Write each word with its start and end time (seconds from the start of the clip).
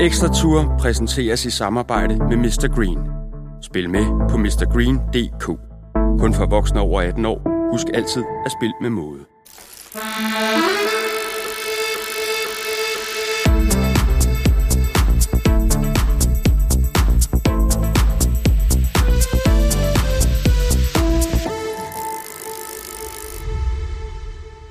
Ekstra 0.00 0.28
Tour 0.28 0.76
præsenteres 0.78 1.44
i 1.44 1.50
samarbejde 1.50 2.16
med 2.18 2.36
Mr. 2.36 2.74
Green. 2.74 2.98
Spil 3.62 3.90
med 3.90 4.28
på 4.30 4.36
mrgreen.dk. 4.36 5.44
Kun 6.20 6.34
for 6.34 6.46
voksne 6.46 6.80
over 6.80 7.00
18 7.00 7.24
år. 7.24 7.70
Husk 7.72 7.86
altid 7.94 8.24
at 8.44 8.52
spille 8.52 8.74
med 8.80 8.90
måde. 8.90 9.20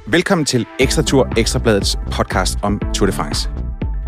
Velkommen 0.08 0.46
til 0.46 0.66
Ekstra 0.80 1.04
Tour, 1.04 1.28
Ekstrabladets 1.38 1.98
podcast 2.12 2.58
om 2.64 2.82
Tour 2.94 3.06
de 3.06 3.14
France. 3.14 3.65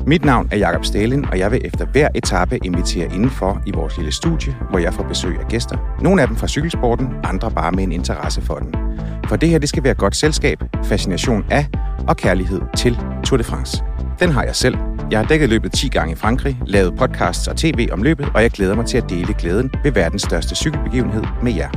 Mit 0.07 0.25
navn 0.25 0.47
er 0.51 0.57
Jakob 0.57 0.85
Stalin, 0.85 1.25
og 1.25 1.39
jeg 1.39 1.51
vil 1.51 1.61
efter 1.65 1.85
hver 1.85 2.07
etape 2.15 2.59
invitere 2.65 3.13
indenfor 3.13 3.61
i 3.65 3.71
vores 3.71 3.97
lille 3.97 4.11
studie, 4.11 4.55
hvor 4.69 4.79
jeg 4.79 4.93
får 4.93 5.03
besøg 5.03 5.39
af 5.39 5.47
gæster. 5.47 5.97
Nogle 6.01 6.21
af 6.21 6.27
dem 6.27 6.37
fra 6.37 6.47
cykelsporten, 6.47 7.07
andre 7.23 7.51
bare 7.51 7.71
med 7.71 7.83
en 7.83 7.91
interesse 7.91 8.41
for 8.41 8.55
den. 8.55 8.75
For 9.27 9.35
det 9.35 9.49
her, 9.49 9.59
det 9.59 9.69
skal 9.69 9.83
være 9.83 9.93
godt 9.93 10.15
selskab, 10.15 10.63
fascination 10.83 11.45
af 11.49 11.65
og 12.07 12.17
kærlighed 12.17 12.61
til 12.77 12.97
Tour 13.23 13.37
de 13.37 13.43
France. 13.43 13.83
Den 14.19 14.29
har 14.29 14.43
jeg 14.43 14.55
selv. 14.55 14.77
Jeg 15.11 15.19
har 15.19 15.25
dækket 15.25 15.49
løbet 15.49 15.71
10 15.71 15.87
gange 15.87 16.11
i 16.11 16.15
Frankrig, 16.15 16.59
lavet 16.65 16.95
podcasts 16.97 17.47
og 17.47 17.57
tv 17.57 17.87
om 17.91 18.03
løbet, 18.03 18.29
og 18.35 18.41
jeg 18.41 18.51
glæder 18.51 18.75
mig 18.75 18.85
til 18.85 18.97
at 18.97 19.09
dele 19.09 19.33
glæden 19.33 19.71
ved 19.83 19.91
verdens 19.91 20.21
største 20.21 20.55
cykelbegivenhed 20.55 21.23
med 21.43 21.53
jer. 21.53 21.69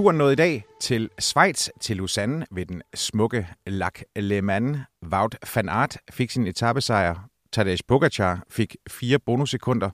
Turen 0.00 0.18
nåede 0.18 0.32
i 0.32 0.36
dag 0.36 0.64
til 0.80 1.10
Schweiz, 1.18 1.68
til 1.80 1.96
Lausanne 1.96 2.46
ved 2.50 2.66
den 2.66 2.82
smukke 2.94 3.48
Lac 3.66 4.00
Le 4.16 4.42
Mans. 4.42 4.78
Wout 5.12 5.36
van 5.54 5.68
Aert 5.68 5.98
fik 6.10 6.30
sin 6.30 6.46
etappesejr. 6.46 7.28
Tadej 7.52 7.76
Pogacar 7.88 8.42
fik 8.48 8.76
fire 8.88 9.18
bonussekunder. 9.18 9.90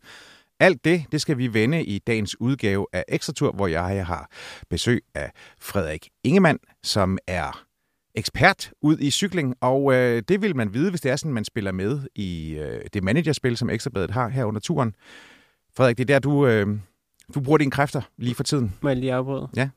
Alt 0.60 0.84
det, 0.84 1.04
det 1.12 1.20
skal 1.20 1.38
vi 1.38 1.54
vende 1.54 1.84
i 1.84 1.98
dagens 1.98 2.40
udgave 2.40 2.86
af 2.92 3.04
Ekstratur, 3.08 3.52
hvor 3.52 3.66
jeg 3.66 4.06
har 4.06 4.30
besøg 4.70 5.04
af 5.14 5.30
Frederik 5.60 6.08
Ingemann, 6.24 6.58
som 6.82 7.18
er 7.26 7.64
ekspert 8.14 8.70
ud 8.82 8.98
i 8.98 9.10
cykling, 9.10 9.54
og 9.60 9.94
øh, 9.94 10.22
det 10.28 10.42
vil 10.42 10.56
man 10.56 10.74
vide, 10.74 10.90
hvis 10.90 11.00
det 11.00 11.12
er 11.12 11.16
sådan, 11.16 11.32
man 11.32 11.44
spiller 11.44 11.72
med 11.72 12.00
i 12.14 12.58
øh, 12.58 12.80
det 12.92 13.04
managerspil, 13.04 13.56
som 13.56 13.70
Ekstrabladet 13.70 14.10
har 14.10 14.28
her 14.28 14.44
under 14.44 14.60
turen. 14.60 14.94
Frederik, 15.76 15.98
det 15.98 16.10
er 16.10 16.14
der, 16.14 16.18
du, 16.18 16.46
øh, 16.46 16.66
du 17.34 17.40
bruger 17.40 17.58
dine 17.58 17.70
kræfter 17.70 18.02
lige 18.16 18.34
for 18.34 18.42
tiden. 18.42 18.74
Må 18.80 18.88
jeg 18.88 18.96
lige 18.96 19.14
afbryde? 19.14 19.48
Ja. 19.56 19.68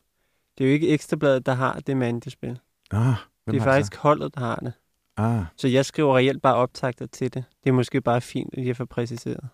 Det 0.60 0.66
er 0.66 0.70
jo 0.70 0.74
ikke 0.74 0.90
Ekstrabladet, 0.90 1.46
der 1.46 1.54
har 1.54 1.80
det 1.80 1.98
mandespil. 1.98 2.60
Ah, 2.92 3.14
Det 3.48 3.56
er 3.56 3.64
faktisk 3.64 3.96
holdet, 3.96 4.36
der 4.36 4.40
har 4.42 4.56
det. 4.56 4.74
Ah, 5.18 5.44
Så 5.56 5.68
jeg 5.68 5.86
skriver 5.86 6.18
reelt 6.18 6.42
bare 6.42 6.56
optagter 6.56 7.06
til 7.06 7.34
det. 7.34 7.44
Det 7.64 7.70
er 7.70 7.74
måske 7.74 8.02
bare 8.02 8.22
fint, 8.22 8.54
at 8.58 8.66
jeg 8.66 8.78
får 8.78 8.86
præciseret. 8.86 9.50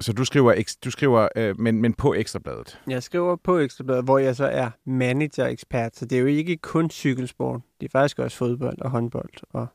så 0.00 0.12
du 0.12 0.24
skriver, 0.24 0.74
du 0.84 0.90
skriver 0.90 1.28
øh, 1.36 1.60
men, 1.60 1.80
men 1.82 1.94
på 1.94 2.14
Ekstrabladet. 2.14 2.80
Jeg 2.86 3.02
skriver 3.02 3.36
på 3.36 3.58
Ekstrabladet, 3.58 4.04
hvor 4.04 4.18
jeg 4.18 4.36
så 4.36 4.44
er 4.44 4.70
manager-ekspert, 4.84 5.96
så 5.96 6.04
det 6.04 6.16
er 6.16 6.20
jo 6.20 6.26
ikke 6.26 6.56
kun 6.56 6.90
cykelsport. 6.90 7.60
Det 7.80 7.86
er 7.86 7.90
faktisk 7.90 8.18
også 8.18 8.36
fodbold 8.36 8.80
og 8.80 8.90
håndbold 8.90 9.30
og 9.50 9.66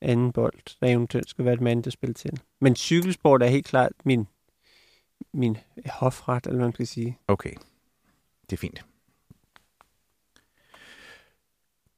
anden 0.00 0.32
bold, 0.32 0.78
der 0.80 0.86
eventuelt 0.86 1.30
skal 1.30 1.44
være 1.44 1.54
et 1.54 1.60
mandespil 1.60 2.14
til. 2.14 2.40
Men 2.60 2.76
cykelsport 2.76 3.42
er 3.42 3.46
helt 3.46 3.66
klart 3.66 3.92
min, 4.04 4.26
min 5.32 5.56
hofret, 5.86 6.46
eller 6.46 6.56
hvad 6.56 6.66
man 6.66 6.72
skal 6.72 6.86
sige. 6.86 7.18
Okay, 7.28 7.52
det 8.50 8.52
er 8.52 8.56
fint. 8.56 8.84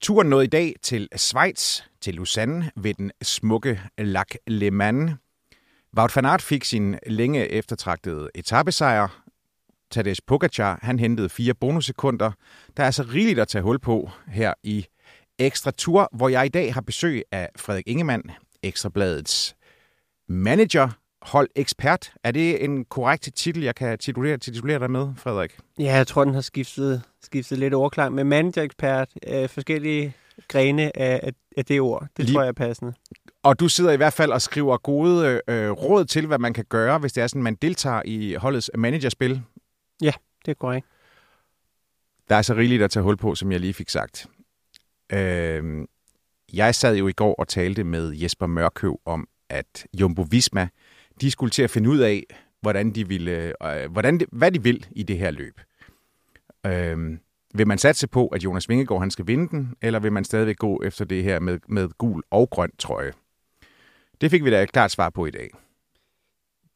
Turen 0.00 0.28
nåede 0.28 0.44
i 0.44 0.49
dag 0.49 0.75
til 0.83 1.09
Schweiz, 1.16 1.81
til 2.00 2.15
Lausanne, 2.15 2.71
ved 2.77 2.94
den 2.94 3.12
smukke 3.22 3.81
Lac 3.99 4.34
Le 4.47 4.71
Mans. 4.71 5.12
Wout 5.97 6.16
van 6.16 6.25
Aert 6.25 6.43
fik 6.43 6.65
sin 6.65 6.97
længe 7.06 7.49
eftertragtede 7.49 8.31
etappesejr. 8.34 9.25
Tadej 9.91 10.15
Pogacar, 10.27 10.78
han 10.83 10.99
hentede 10.99 11.28
fire 11.28 11.55
bonussekunder. 11.55 12.33
Der 12.77 12.83
er 12.83 12.87
altså 12.87 13.03
rigeligt 13.03 13.39
at 13.39 13.49
tage 13.49 13.62
hul 13.62 13.78
på 13.78 14.10
her 14.28 14.55
i 14.62 14.87
Ekstra 15.41 15.71
Tour, 15.71 16.09
hvor 16.12 16.28
jeg 16.28 16.47
i 16.47 16.49
dag 16.49 16.75
har 16.75 16.81
besøg 16.81 17.23
af 17.33 17.49
Frederik 17.56 17.87
Ingemann, 17.89 18.31
Ekstrabladets 18.62 19.56
manager, 20.28 20.89
hold 21.23 21.49
ekspert. 21.56 22.12
Er 22.25 22.31
det 22.31 22.65
en 22.65 22.84
korrekt 22.84 23.28
titel, 23.34 23.62
jeg 23.62 23.75
kan 23.75 23.99
titulere, 23.99 24.37
titulere 24.39 24.78
dig 24.78 24.91
med, 24.91 25.09
Frederik? 25.17 25.59
Ja, 25.78 25.97
jeg 25.97 26.06
tror, 26.06 26.25
den 26.25 26.34
har 26.34 26.41
skiftet, 26.41 27.03
skiftet 27.23 27.59
lidt 27.59 27.75
overklang 27.75 28.15
med 28.15 28.25
manager-ekspert, 28.25 29.09
øh, 29.27 29.49
forskellige 29.49 30.15
grene 30.49 30.97
af, 30.97 31.21
af, 31.23 31.33
af 31.57 31.65
det 31.65 31.81
ord. 31.81 32.07
Det 32.17 32.25
Lige- 32.25 32.34
tror 32.34 32.43
jeg 32.43 32.49
er 32.49 32.53
passende. 32.53 32.95
Og 33.43 33.61
du 33.61 33.69
sidder 33.69 33.93
i 33.93 33.97
hvert 33.97 34.12
fald 34.12 34.33
og 34.33 34.43
skriver 34.43 34.77
gode 34.77 35.41
øh, 35.49 35.71
råd 35.71 36.05
til, 36.05 36.27
hvad 36.27 36.39
man 36.39 36.53
kan 36.53 36.65
gøre, 36.69 36.99
hvis 36.99 37.12
det 37.12 37.22
er 37.22 37.27
sådan, 37.27 37.43
man 37.43 37.55
deltager 37.55 38.03
i 38.05 38.34
holdets 38.34 38.71
managerspil. 38.75 39.43
Det 40.47 40.51
er 40.51 40.55
korrekt. 40.55 40.87
Der 42.28 42.37
er 42.37 42.43
så 42.43 42.55
rigeligt 42.55 42.83
at 42.83 42.91
tage 42.91 43.03
hul 43.03 43.17
på, 43.17 43.34
som 43.34 43.53
jeg 43.53 43.61
lige 43.61 43.75
fik 43.75 43.89
sagt. 43.89 44.27
Øh, 45.12 45.87
jeg 46.53 46.75
sad 46.75 46.97
jo 46.97 47.09
i 47.09 47.12
går 47.12 47.34
og 47.34 47.48
talte 47.48 47.84
med 47.84 48.12
Jesper 48.12 48.47
Mørkøv 48.47 49.00
om, 49.04 49.28
at 49.48 49.87
Jumbo 50.00 50.26
Visma, 50.31 50.69
de 51.21 51.31
skulle 51.31 51.50
til 51.50 51.62
at 51.62 51.71
finde 51.71 51.91
ud 51.91 51.98
af, 51.98 52.25
hvordan 52.60 52.91
de 52.91 53.09
ville, 53.09 53.53
øh, 53.62 53.93
hvordan 53.93 54.21
de, 54.21 54.26
hvad 54.32 54.53
de 54.53 54.62
vil 54.62 54.87
i 54.91 55.03
det 55.03 55.19
her 55.19 55.31
løb. 55.31 55.60
Øh, 56.66 57.19
vil 57.54 57.66
man 57.66 57.78
satse 57.78 58.09
på, 58.09 58.26
at 58.26 58.44
Jonas 58.44 58.69
Vingegaard 58.69 59.00
han 59.00 59.10
skal 59.10 59.26
vinde 59.26 59.48
den, 59.48 59.75
eller 59.82 59.98
vil 59.98 60.12
man 60.12 60.25
stadigvæk 60.25 60.56
gå 60.56 60.82
efter 60.82 61.04
det 61.04 61.25
her 61.25 61.41
med, 61.41 61.59
med 61.69 61.88
gul 61.88 62.22
og 62.31 62.50
grøn 62.50 62.71
trøje? 62.78 63.12
Det 64.21 64.31
fik 64.31 64.44
vi 64.44 64.50
da 64.50 64.62
et 64.62 64.72
klart 64.72 64.91
svar 64.91 65.10
på 65.10 65.27
i 65.27 65.31
dag. 65.31 65.50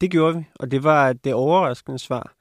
Det 0.01 0.11
gjorde 0.11 0.37
vi, 0.37 0.43
og 0.55 0.71
det 0.71 0.83
var 0.83 1.13
det 1.13 1.33
overraskende 1.33 1.99
svar. 1.99 2.34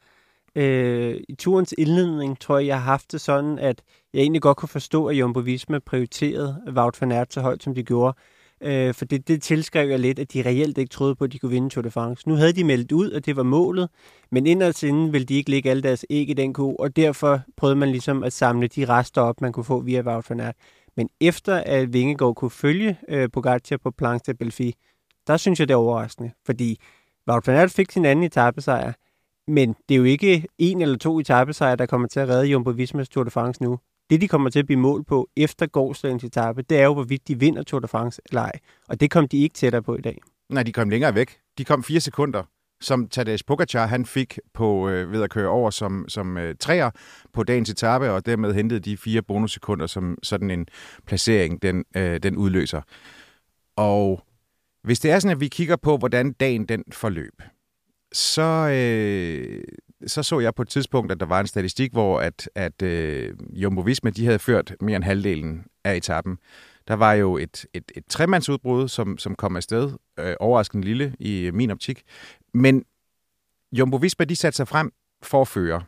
Øh, 0.56 1.20
I 1.28 1.34
turens 1.34 1.75
indledning 1.78 2.41
tror 2.41 2.59
jeg, 2.59 2.66
jeg 2.66 2.76
har 2.76 2.84
haft 2.84 3.12
det 3.12 3.20
sådan, 3.20 3.59
at 3.59 3.82
jeg 4.12 4.20
egentlig 4.20 4.42
godt 4.42 4.56
kunne 4.56 4.69
forstå, 4.69 5.06
at 5.06 5.16
Jumbo 5.16 5.41
Visma 5.41 5.78
prioriterede 5.78 6.62
Wout 6.76 7.00
van 7.00 7.12
Aert 7.12 7.32
så 7.34 7.41
højt, 7.41 7.62
som 7.62 7.75
de 7.75 7.82
gjorde. 7.82 8.16
Øh, 8.60 8.94
for 8.94 9.04
det, 9.04 9.28
det 9.28 9.43
tilskrev 9.43 9.88
jeg 9.88 9.98
lidt, 9.98 10.19
at 10.19 10.32
de 10.32 10.43
reelt 10.43 10.78
ikke 10.78 10.91
troede 10.91 11.14
på, 11.14 11.25
at 11.25 11.32
de 11.32 11.38
kunne 11.38 11.50
vinde 11.50 11.69
Tour 11.69 11.82
de 11.82 11.91
France. 11.91 12.28
Nu 12.28 12.34
havde 12.34 12.53
de 12.53 12.64
meldt 12.64 12.93
ud, 12.93 13.10
at 13.10 13.26
det 13.26 13.37
var 13.37 13.43
målet, 13.43 13.88
men 14.31 14.47
inderst 14.47 14.82
inden 14.82 15.12
ville 15.12 15.25
de 15.25 15.34
ikke 15.34 15.50
lægge 15.50 15.70
alle 15.70 15.82
deres 15.82 16.06
æg 16.10 16.28
i 16.28 16.32
den 16.32 16.53
ko, 16.53 16.75
og 16.75 16.97
derfor 16.97 17.41
prøvede 17.56 17.76
man 17.76 17.91
ligesom 17.91 18.25
at 18.25 18.32
samle 18.32 18.66
de 18.69 18.84
rester 18.84 19.22
op, 19.22 19.41
man 19.41 19.53
kunne 19.53 19.64
få 19.64 19.81
via 19.81 20.03
Wout 20.03 20.31
van 20.31 20.41
Aert. 20.41 20.56
Men 20.97 21.09
efter 21.20 21.54
at 21.56 21.93
Vingegaard 21.93 22.34
kunne 22.34 22.50
følge 22.50 22.98
øh, 23.09 23.28
Pogacar 23.32 23.76
på 23.76 23.91
Planche 23.91 24.32
de 24.32 24.37
Belfi, 24.37 24.75
der 25.26 25.37
synes 25.37 25.60
jeg, 25.60 25.69
det 25.69 25.75
er 25.75 25.78
overraskende, 25.78 26.31
fordi 26.47 26.81
Wout 27.31 27.47
van 27.47 27.56
Aert 27.56 27.70
fik 27.70 27.91
sin 27.91 28.04
anden 28.04 28.25
etappesejr, 28.25 28.93
men 29.49 29.75
det 29.88 29.94
er 29.94 29.99
jo 29.99 30.05
ikke 30.05 30.47
en 30.59 30.81
eller 30.81 30.99
to 30.99 31.21
etappesejre, 31.21 31.77
der 31.77 31.87
kommer 31.87 32.09
til 32.09 32.21
at 32.21 32.28
redde 32.28 32.47
Jumbo 32.47 32.71
Vismas 32.71 33.09
Tour 33.09 33.25
de 33.25 33.31
France 33.31 33.62
nu. 33.62 33.78
Det, 34.10 34.21
de 34.21 34.28
kommer 34.28 34.50
til 34.50 34.59
at 34.59 34.66
blive 34.66 34.81
mål 34.81 35.05
på 35.05 35.28
efter 35.37 35.66
gårdsdagens 35.66 36.25
etape, 36.25 36.62
det 36.62 36.78
er 36.78 36.84
jo, 36.84 36.94
hvorvidt 36.94 37.28
de 37.28 37.38
vinder 37.38 37.62
Tour 37.62 37.81
de 37.81 37.88
France 37.88 38.22
eller 38.31 38.43
ej. 38.43 38.53
Og 38.88 39.00
det 39.00 39.10
kom 39.10 39.28
de 39.28 39.38
ikke 39.38 39.55
tættere 39.55 39.82
på 39.82 39.97
i 39.97 40.00
dag. 40.00 40.19
Nej, 40.50 40.62
de 40.62 40.72
kom 40.72 40.91
længere 40.91 41.15
væk. 41.15 41.38
De 41.59 41.65
kom 41.65 41.82
fire 41.82 42.00
sekunder, 42.00 42.43
som 42.81 43.09
Tadej 43.09 43.37
Pogacar 43.47 43.87
han 43.87 44.06
fik 44.06 44.38
på, 44.55 44.88
øh, 44.88 45.12
ved 45.12 45.22
at 45.22 45.31
køre 45.31 45.49
over 45.49 45.71
som, 45.71 46.05
som 46.09 46.37
øh, 46.37 46.55
træer 46.61 46.91
på 47.32 47.43
dagens 47.43 47.71
etape, 47.71 48.11
og 48.11 48.26
dermed 48.26 48.55
hentede 48.55 48.81
de 48.81 48.97
fire 48.97 49.22
bonussekunder, 49.22 49.87
som 49.87 50.19
sådan 50.22 50.50
en 50.50 50.66
placering 51.06 51.62
den, 51.62 51.84
øh, 51.97 52.22
den 52.22 52.37
udløser. 52.37 52.82
Og 53.76 54.22
hvis 54.82 55.00
det 55.00 55.11
er 55.11 55.19
sådan, 55.19 55.37
at 55.37 55.41
vi 55.41 55.49
kigger 55.49 55.76
på, 55.76 55.96
hvordan 55.96 56.32
dagen 56.32 56.64
den 56.64 56.85
forløb, 56.93 57.43
så, 58.14 58.69
øh, 58.72 59.64
så 60.06 60.22
så 60.22 60.40
jeg 60.40 60.55
på 60.55 60.62
et 60.62 60.69
tidspunkt, 60.69 61.12
at 61.12 61.20
der 61.20 61.26
var 61.26 61.40
en 61.40 61.46
statistik, 61.46 61.93
hvor 61.93 62.20
at, 62.20 62.50
at 62.55 62.82
øh, 62.82 63.34
Jumbo 63.52 63.81
Visma, 63.81 64.11
de 64.11 64.25
havde 64.25 64.38
ført 64.38 64.75
mere 64.81 64.96
end 64.96 65.05
halvdelen 65.05 65.64
af 65.84 65.96
etappen. 65.96 66.38
Der 66.88 66.94
var 66.94 67.12
jo 67.12 67.37
et, 67.37 67.66
et, 67.75 67.93
et 67.94 68.05
tremandsudbrud, 68.08 68.88
som, 68.88 69.19
som 69.19 69.34
kom 69.34 69.56
afsted, 69.56 69.93
øh, 70.19 70.37
overraskende 70.40 70.87
lille 70.87 71.16
i 71.19 71.40
øh, 71.40 71.55
min 71.55 71.70
optik. 71.70 72.02
Men 72.55 72.84
Jumbo 73.72 73.96
Visma, 73.96 74.25
de 74.25 74.37
satte 74.37 74.56
sig 74.56 74.69
frem 74.69 74.93
for 75.22 75.40
at 75.40 75.49
føre. 75.49 75.82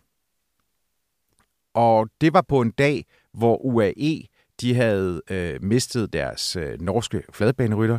Og 1.74 2.08
det 2.20 2.32
var 2.32 2.42
på 2.42 2.60
en 2.60 2.70
dag, 2.70 3.06
hvor 3.32 3.56
UAE, 3.56 4.22
de 4.60 4.74
havde 4.74 5.22
øh, 5.30 5.62
mistet 5.62 6.12
deres 6.12 6.56
øh, 6.56 6.80
norske 6.80 7.22
fladbanerytter, 7.32 7.98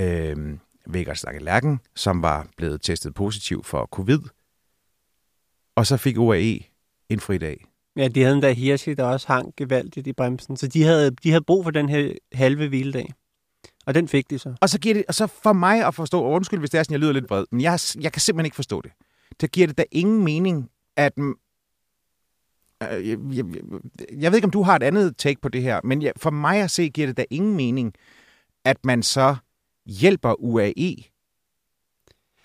øh, 0.00 0.58
Vegard 0.86 1.16
Stange 1.16 1.40
Lærken, 1.40 1.80
som 1.94 2.22
var 2.22 2.46
blevet 2.56 2.82
testet 2.82 3.14
positiv 3.14 3.64
for 3.64 3.88
covid. 3.92 4.20
Og 5.76 5.86
så 5.86 5.96
fik 5.96 6.18
UAE 6.18 6.60
en 7.08 7.20
fridag. 7.20 7.64
Ja, 7.96 8.08
de 8.08 8.22
havde 8.22 8.36
en 8.36 8.42
der 8.42 8.50
Hirschi, 8.50 8.94
der 8.94 9.04
også 9.04 9.26
hang 9.26 9.54
gevaldigt 9.56 10.06
i 10.06 10.12
bremsen. 10.12 10.56
Så 10.56 10.66
de 10.66 10.82
havde, 10.82 11.10
de 11.10 11.30
havde 11.30 11.44
brug 11.44 11.64
for 11.64 11.70
den 11.70 11.88
her 11.88 12.12
halve 12.32 12.68
hviledag. 12.68 13.14
Og 13.86 13.94
den 13.94 14.08
fik 14.08 14.30
de 14.30 14.38
så. 14.38 14.54
Og 14.60 14.68
så 14.68 14.80
giver 14.80 14.94
det, 14.94 15.04
og 15.08 15.14
så 15.14 15.26
for 15.26 15.52
mig 15.52 15.86
at 15.86 15.94
forstå, 15.94 16.22
og 16.22 16.30
undskyld, 16.30 16.58
hvis 16.58 16.70
det 16.70 16.78
er 16.78 16.82
sådan, 16.82 16.92
jeg 16.92 17.00
lyder 17.00 17.12
lidt 17.12 17.30
vred, 17.30 17.44
men 17.50 17.60
jeg, 17.60 17.80
jeg 18.00 18.12
kan 18.12 18.20
simpelthen 18.20 18.46
ikke 18.46 18.56
forstå 18.56 18.80
det. 18.80 18.92
Det 19.40 19.52
giver 19.52 19.66
det 19.66 19.78
da 19.78 19.84
ingen 19.92 20.24
mening, 20.24 20.70
at... 20.96 21.12
Øh, 21.18 23.08
jeg, 23.08 23.18
jeg, 23.32 23.44
jeg 24.12 24.32
ved 24.32 24.36
ikke, 24.36 24.44
om 24.44 24.50
du 24.50 24.62
har 24.62 24.76
et 24.76 24.82
andet 24.82 25.16
take 25.16 25.40
på 25.40 25.48
det 25.48 25.62
her, 25.62 25.80
men 25.84 26.02
jeg, 26.02 26.12
for 26.16 26.30
mig 26.30 26.60
at 26.60 26.70
se, 26.70 26.88
giver 26.88 27.06
det 27.06 27.16
da 27.16 27.24
ingen 27.30 27.56
mening, 27.56 27.94
at 28.64 28.84
man 28.84 29.02
så 29.02 29.36
hjælper 29.86 30.34
UAE 30.38 30.96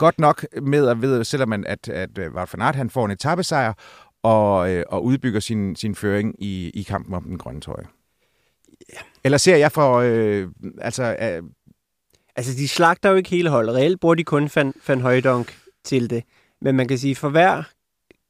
godt 0.01 0.19
nok 0.19 0.45
med 0.61 0.87
at 0.87 1.01
vide, 1.01 1.25
selvom 1.25 1.49
man, 1.49 1.65
at, 1.67 1.89
at, 1.89 2.17
at 2.17 2.31
Wout 2.33 2.53
van 2.53 2.61
Aert, 2.61 2.75
han 2.75 2.89
får 2.89 3.05
en 3.05 3.11
etappesejr, 3.11 3.73
og, 4.23 4.71
øh, 4.71 4.83
og 4.87 5.03
udbygger 5.03 5.39
sin, 5.39 5.75
sin 5.75 5.95
føring 5.95 6.35
i, 6.43 6.69
i 6.69 6.83
kampen 6.83 7.13
om 7.13 7.23
den 7.23 7.37
grønne 7.37 7.61
trøje. 7.61 7.85
Yeah. 8.93 9.03
Eller 9.23 9.37
ser 9.37 9.55
jeg 9.55 9.71
for... 9.71 9.95
Øh, 9.97 10.47
altså, 10.81 11.03
øh, 11.03 11.43
altså, 12.35 12.53
de 12.53 12.67
slagter 12.67 13.09
jo 13.09 13.15
ikke 13.15 13.29
hele 13.29 13.49
holdet. 13.49 13.75
Reelt 13.75 13.99
bruger 13.99 14.15
de 14.15 14.23
kun 14.23 14.49
Van, 14.55 14.73
Van 14.87 15.01
Højdonk 15.01 15.57
til 15.83 16.09
det. 16.09 16.23
Men 16.61 16.75
man 16.75 16.87
kan 16.87 16.97
sige, 16.97 17.15
for 17.15 17.29
hver 17.29 17.63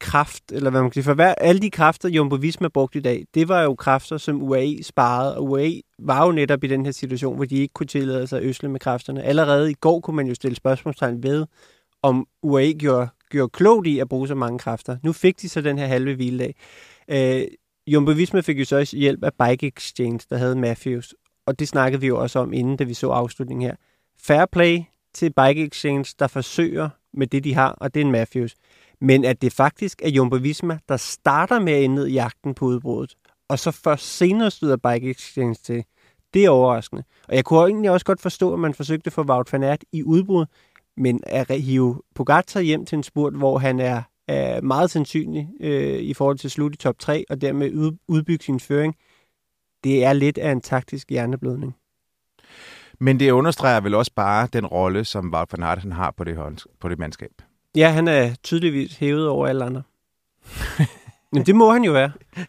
kraft, 0.02 0.52
eller 0.52 0.70
hvad 0.70 0.80
man 0.80 0.90
kan 0.90 0.94
sige, 0.94 1.04
for 1.04 1.14
hver, 1.14 1.34
alle 1.34 1.60
de 1.60 1.70
kræfter, 1.70 2.08
Jumbo 2.08 2.36
Visma 2.36 2.68
brugte 2.68 2.98
i 2.98 3.02
dag, 3.02 3.24
det 3.34 3.48
var 3.48 3.62
jo 3.62 3.74
kræfter, 3.74 4.16
som 4.16 4.42
UAE 4.42 4.82
sparede, 4.82 5.36
og 5.36 5.44
UAE 5.44 5.82
var 5.98 6.26
jo 6.26 6.32
netop 6.32 6.64
i 6.64 6.66
den 6.66 6.84
her 6.84 6.92
situation, 6.92 7.36
hvor 7.36 7.44
de 7.44 7.56
ikke 7.56 7.72
kunne 7.72 7.86
tillade 7.86 8.26
sig 8.26 8.38
at 8.38 8.44
øsle 8.44 8.68
med 8.68 8.80
kræfterne. 8.80 9.22
Allerede 9.22 9.70
i 9.70 9.74
går 9.74 10.00
kunne 10.00 10.16
man 10.16 10.26
jo 10.26 10.34
stille 10.34 10.56
spørgsmålstegn 10.56 11.22
ved, 11.22 11.46
om 12.02 12.26
UAE 12.42 12.72
gjorde, 12.72 13.08
gjorde 13.30 13.50
klogt 13.50 13.86
i 13.86 13.98
at 13.98 14.08
bruge 14.08 14.28
så 14.28 14.34
mange 14.34 14.58
kræfter. 14.58 14.96
Nu 15.02 15.12
fik 15.12 15.40
de 15.40 15.48
så 15.48 15.60
den 15.60 15.78
her 15.78 15.86
halve 15.86 16.14
hviledag. 16.14 16.54
Øh, 17.08 17.42
Jumbo 17.86 18.12
Visma 18.12 18.40
fik 18.40 18.58
jo 18.58 18.64
så 18.64 18.78
også 18.78 18.96
hjælp 18.96 19.24
af 19.24 19.32
Bike 19.48 19.66
Exchange, 19.66 20.20
der 20.30 20.36
havde 20.36 20.56
Matthews, 20.56 21.14
og 21.46 21.58
det 21.58 21.68
snakkede 21.68 22.00
vi 22.00 22.06
jo 22.06 22.20
også 22.20 22.38
om, 22.38 22.52
inden 22.52 22.76
da 22.76 22.84
vi 22.84 22.94
så 22.94 23.10
afslutningen 23.10 23.66
her. 23.66 23.76
Fair 24.18 24.46
play 24.46 24.78
til 25.14 25.32
Bike 25.32 25.64
Exchange, 25.64 26.14
der 26.18 26.26
forsøger 26.26 26.88
med 27.14 27.26
det, 27.26 27.44
de 27.44 27.54
har, 27.54 27.70
og 27.70 27.94
det 27.94 28.00
er 28.00 28.04
en 28.04 28.12
Matthews. 28.12 28.54
Men 29.02 29.24
at 29.24 29.42
det 29.42 29.52
faktisk 29.52 30.02
er 30.04 30.08
Jumbo 30.08 30.36
Visma, 30.36 30.78
der 30.88 30.96
starter 30.96 31.60
med 31.60 31.72
at 31.72 31.82
indlede 31.82 32.10
jagten 32.10 32.54
på 32.54 32.64
udbruddet, 32.64 33.14
og 33.48 33.58
så 33.58 33.70
først 33.70 34.16
senere 34.16 34.50
støder 34.50 34.76
Bike 34.76 35.10
Exchange 35.10 35.54
til. 35.54 35.84
Det 36.34 36.44
er 36.44 36.50
overraskende. 36.50 37.04
Og 37.28 37.36
jeg 37.36 37.44
kunne 37.44 37.60
egentlig 37.60 37.90
også 37.90 38.06
godt 38.06 38.20
forstå, 38.20 38.52
at 38.52 38.58
man 38.58 38.74
forsøgte 38.74 39.08
at 39.08 39.12
få 39.12 39.22
Wout 39.22 39.52
van 39.52 39.62
Aert 39.62 39.84
i 39.92 40.02
udbrud, 40.02 40.46
men 40.96 41.20
at 41.26 41.60
hive 41.60 42.02
Pogacar 42.14 42.60
hjem 42.60 42.86
til 42.86 42.96
en 42.96 43.02
spurt, 43.02 43.34
hvor 43.34 43.58
han 43.58 43.80
er, 43.80 44.02
er 44.28 44.60
meget 44.60 44.90
sandsynlig 44.90 45.48
øh, 45.60 46.00
i 46.00 46.14
forhold 46.14 46.38
til 46.38 46.50
slut 46.50 46.74
i 46.74 46.78
top 46.78 46.98
3, 46.98 47.24
og 47.30 47.40
dermed 47.40 47.96
udbygge 48.08 48.44
sin 48.44 48.60
føring, 48.60 48.96
det 49.84 50.04
er 50.04 50.12
lidt 50.12 50.38
af 50.38 50.50
en 50.50 50.60
taktisk 50.60 51.10
hjerneblødning. 51.10 51.76
Men 53.00 53.20
det 53.20 53.30
understreger 53.30 53.80
vel 53.80 53.94
også 53.94 54.12
bare 54.16 54.48
den 54.52 54.66
rolle, 54.66 55.04
som 55.04 55.34
Wout 55.34 55.52
van 55.52 55.62
Aert 55.62 55.78
han 55.78 55.92
har 55.92 56.10
på 56.10 56.24
det, 56.24 56.64
på 56.80 56.88
det 56.88 56.98
mandskab. 56.98 57.32
Ja, 57.76 57.88
han 57.90 58.08
er 58.08 58.34
tydeligvis 58.42 58.96
hævet 58.96 59.28
over 59.28 59.46
alle 59.46 59.64
andre. 59.64 59.82
Men 61.32 61.46
det 61.46 61.54
må 61.56 61.72
han 61.72 61.84
jo 61.84 61.92
være. 61.92 62.12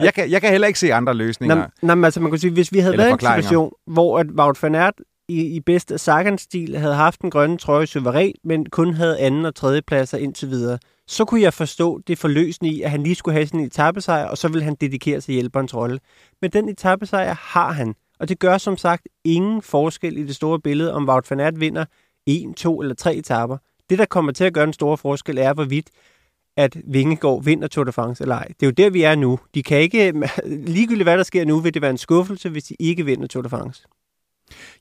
Jeg 0.00 0.14
kan, 0.14 0.30
jeg 0.30 0.40
kan 0.40 0.50
heller 0.50 0.66
ikke 0.66 0.78
se 0.78 0.94
andre 0.94 1.14
løsninger. 1.14 1.68
Nå, 1.82 1.94
nå, 1.94 2.04
altså 2.04 2.20
man 2.20 2.30
kan 2.30 2.38
sige, 2.38 2.52
hvis 2.52 2.72
vi 2.72 2.78
havde 2.78 2.98
været 2.98 3.08
i 3.08 3.12
en 3.12 3.18
situation, 3.18 3.72
hvor 3.86 4.18
at 4.18 4.26
Wout 4.38 4.62
van 4.62 4.74
Aert 4.74 4.94
i, 5.28 5.56
i 5.56 5.60
bedste 5.60 5.98
Sagan-stil 5.98 6.76
havde 6.78 6.94
haft 6.94 7.20
en 7.20 7.30
grønne 7.30 7.58
trøje 7.58 7.86
suverænt, 7.86 8.36
men 8.44 8.66
kun 8.66 8.94
havde 8.94 9.18
anden 9.18 9.44
og 9.44 9.54
tredje 9.54 9.82
pladser 9.82 10.18
indtil 10.18 10.50
videre, 10.50 10.78
så 11.06 11.24
kunne 11.24 11.40
jeg 11.40 11.54
forstå 11.54 12.00
det 12.06 12.18
forløsende 12.18 12.70
i, 12.70 12.82
at 12.82 12.90
han 12.90 13.02
lige 13.02 13.14
skulle 13.14 13.32
have 13.32 13.46
sin 13.46 13.60
etappesejr, 13.60 14.26
og 14.26 14.38
så 14.38 14.48
ville 14.48 14.64
han 14.64 14.76
dedikere 14.80 15.20
sig 15.20 15.32
hjælperens 15.34 15.74
rolle. 15.74 15.98
Men 16.42 16.50
den 16.50 16.68
etappesejr 16.68 17.34
har 17.34 17.72
han, 17.72 17.94
og 18.20 18.28
det 18.28 18.38
gør 18.38 18.58
som 18.58 18.76
sagt 18.76 19.08
ingen 19.24 19.62
forskel 19.62 20.16
i 20.16 20.22
det 20.22 20.36
store 20.36 20.60
billede, 20.60 20.94
om 20.94 21.08
Wout 21.08 21.30
van 21.30 21.40
Aert 21.40 21.60
vinder 21.60 21.84
en, 22.26 22.54
to 22.54 22.80
eller 22.80 22.94
tre 22.94 23.14
etapper. 23.14 23.56
Det, 23.92 23.98
der 23.98 24.06
kommer 24.06 24.32
til 24.32 24.44
at 24.44 24.54
gøre 24.54 24.64
en 24.64 24.72
stor 24.72 24.96
forskel, 24.96 25.38
er, 25.38 25.52
hvorvidt 25.52 25.90
at 26.56 26.76
Vingegaard 26.84 27.44
vinder 27.44 27.68
Tour 27.68 27.84
de 27.84 27.92
France 27.92 28.24
eller 28.24 28.34
ej. 28.34 28.46
Det 28.46 28.62
er 28.62 28.66
jo 28.66 28.70
der, 28.70 28.90
vi 28.90 29.02
er 29.02 29.14
nu. 29.14 29.38
De 29.54 29.62
kan 29.62 29.78
ikke, 29.78 30.12
ligegyldigt 30.74 31.04
hvad 31.04 31.16
der 31.16 31.22
sker 31.22 31.44
nu, 31.44 31.60
vil 31.60 31.74
det 31.74 31.82
være 31.82 31.90
en 31.90 31.98
skuffelse, 31.98 32.48
hvis 32.48 32.64
de 32.64 32.76
ikke 32.78 33.04
vinder 33.04 33.26
Tour 33.26 33.42
de 33.42 33.48
France. 33.48 33.84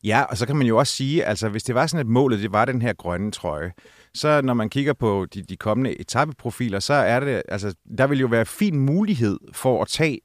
Ja, 0.03 0.21
og 0.21 0.37
så 0.37 0.45
kan 0.45 0.55
man 0.55 0.67
jo 0.67 0.77
også 0.77 0.95
sige, 0.95 1.25
altså 1.25 1.49
hvis 1.49 1.63
det 1.63 1.75
var 1.75 1.87
sådan, 1.87 2.05
at 2.05 2.11
målet 2.11 2.39
det 2.39 2.51
var 2.51 2.65
den 2.65 2.81
her 2.81 2.93
grønne 2.93 3.31
trøje, 3.31 3.71
så 4.13 4.41
når 4.41 4.53
man 4.53 4.69
kigger 4.69 4.93
på 4.93 5.25
de, 5.33 5.41
de 5.41 5.57
kommende 5.57 6.01
etappeprofiler, 6.01 6.79
så 6.79 6.93
er 6.93 7.19
det, 7.19 7.41
altså 7.47 7.75
der 7.97 8.07
vil 8.07 8.19
jo 8.19 8.27
være 8.27 8.45
fin 8.45 8.79
mulighed 8.79 9.39
for 9.53 9.81
at 9.81 9.87
tage, 9.87 10.19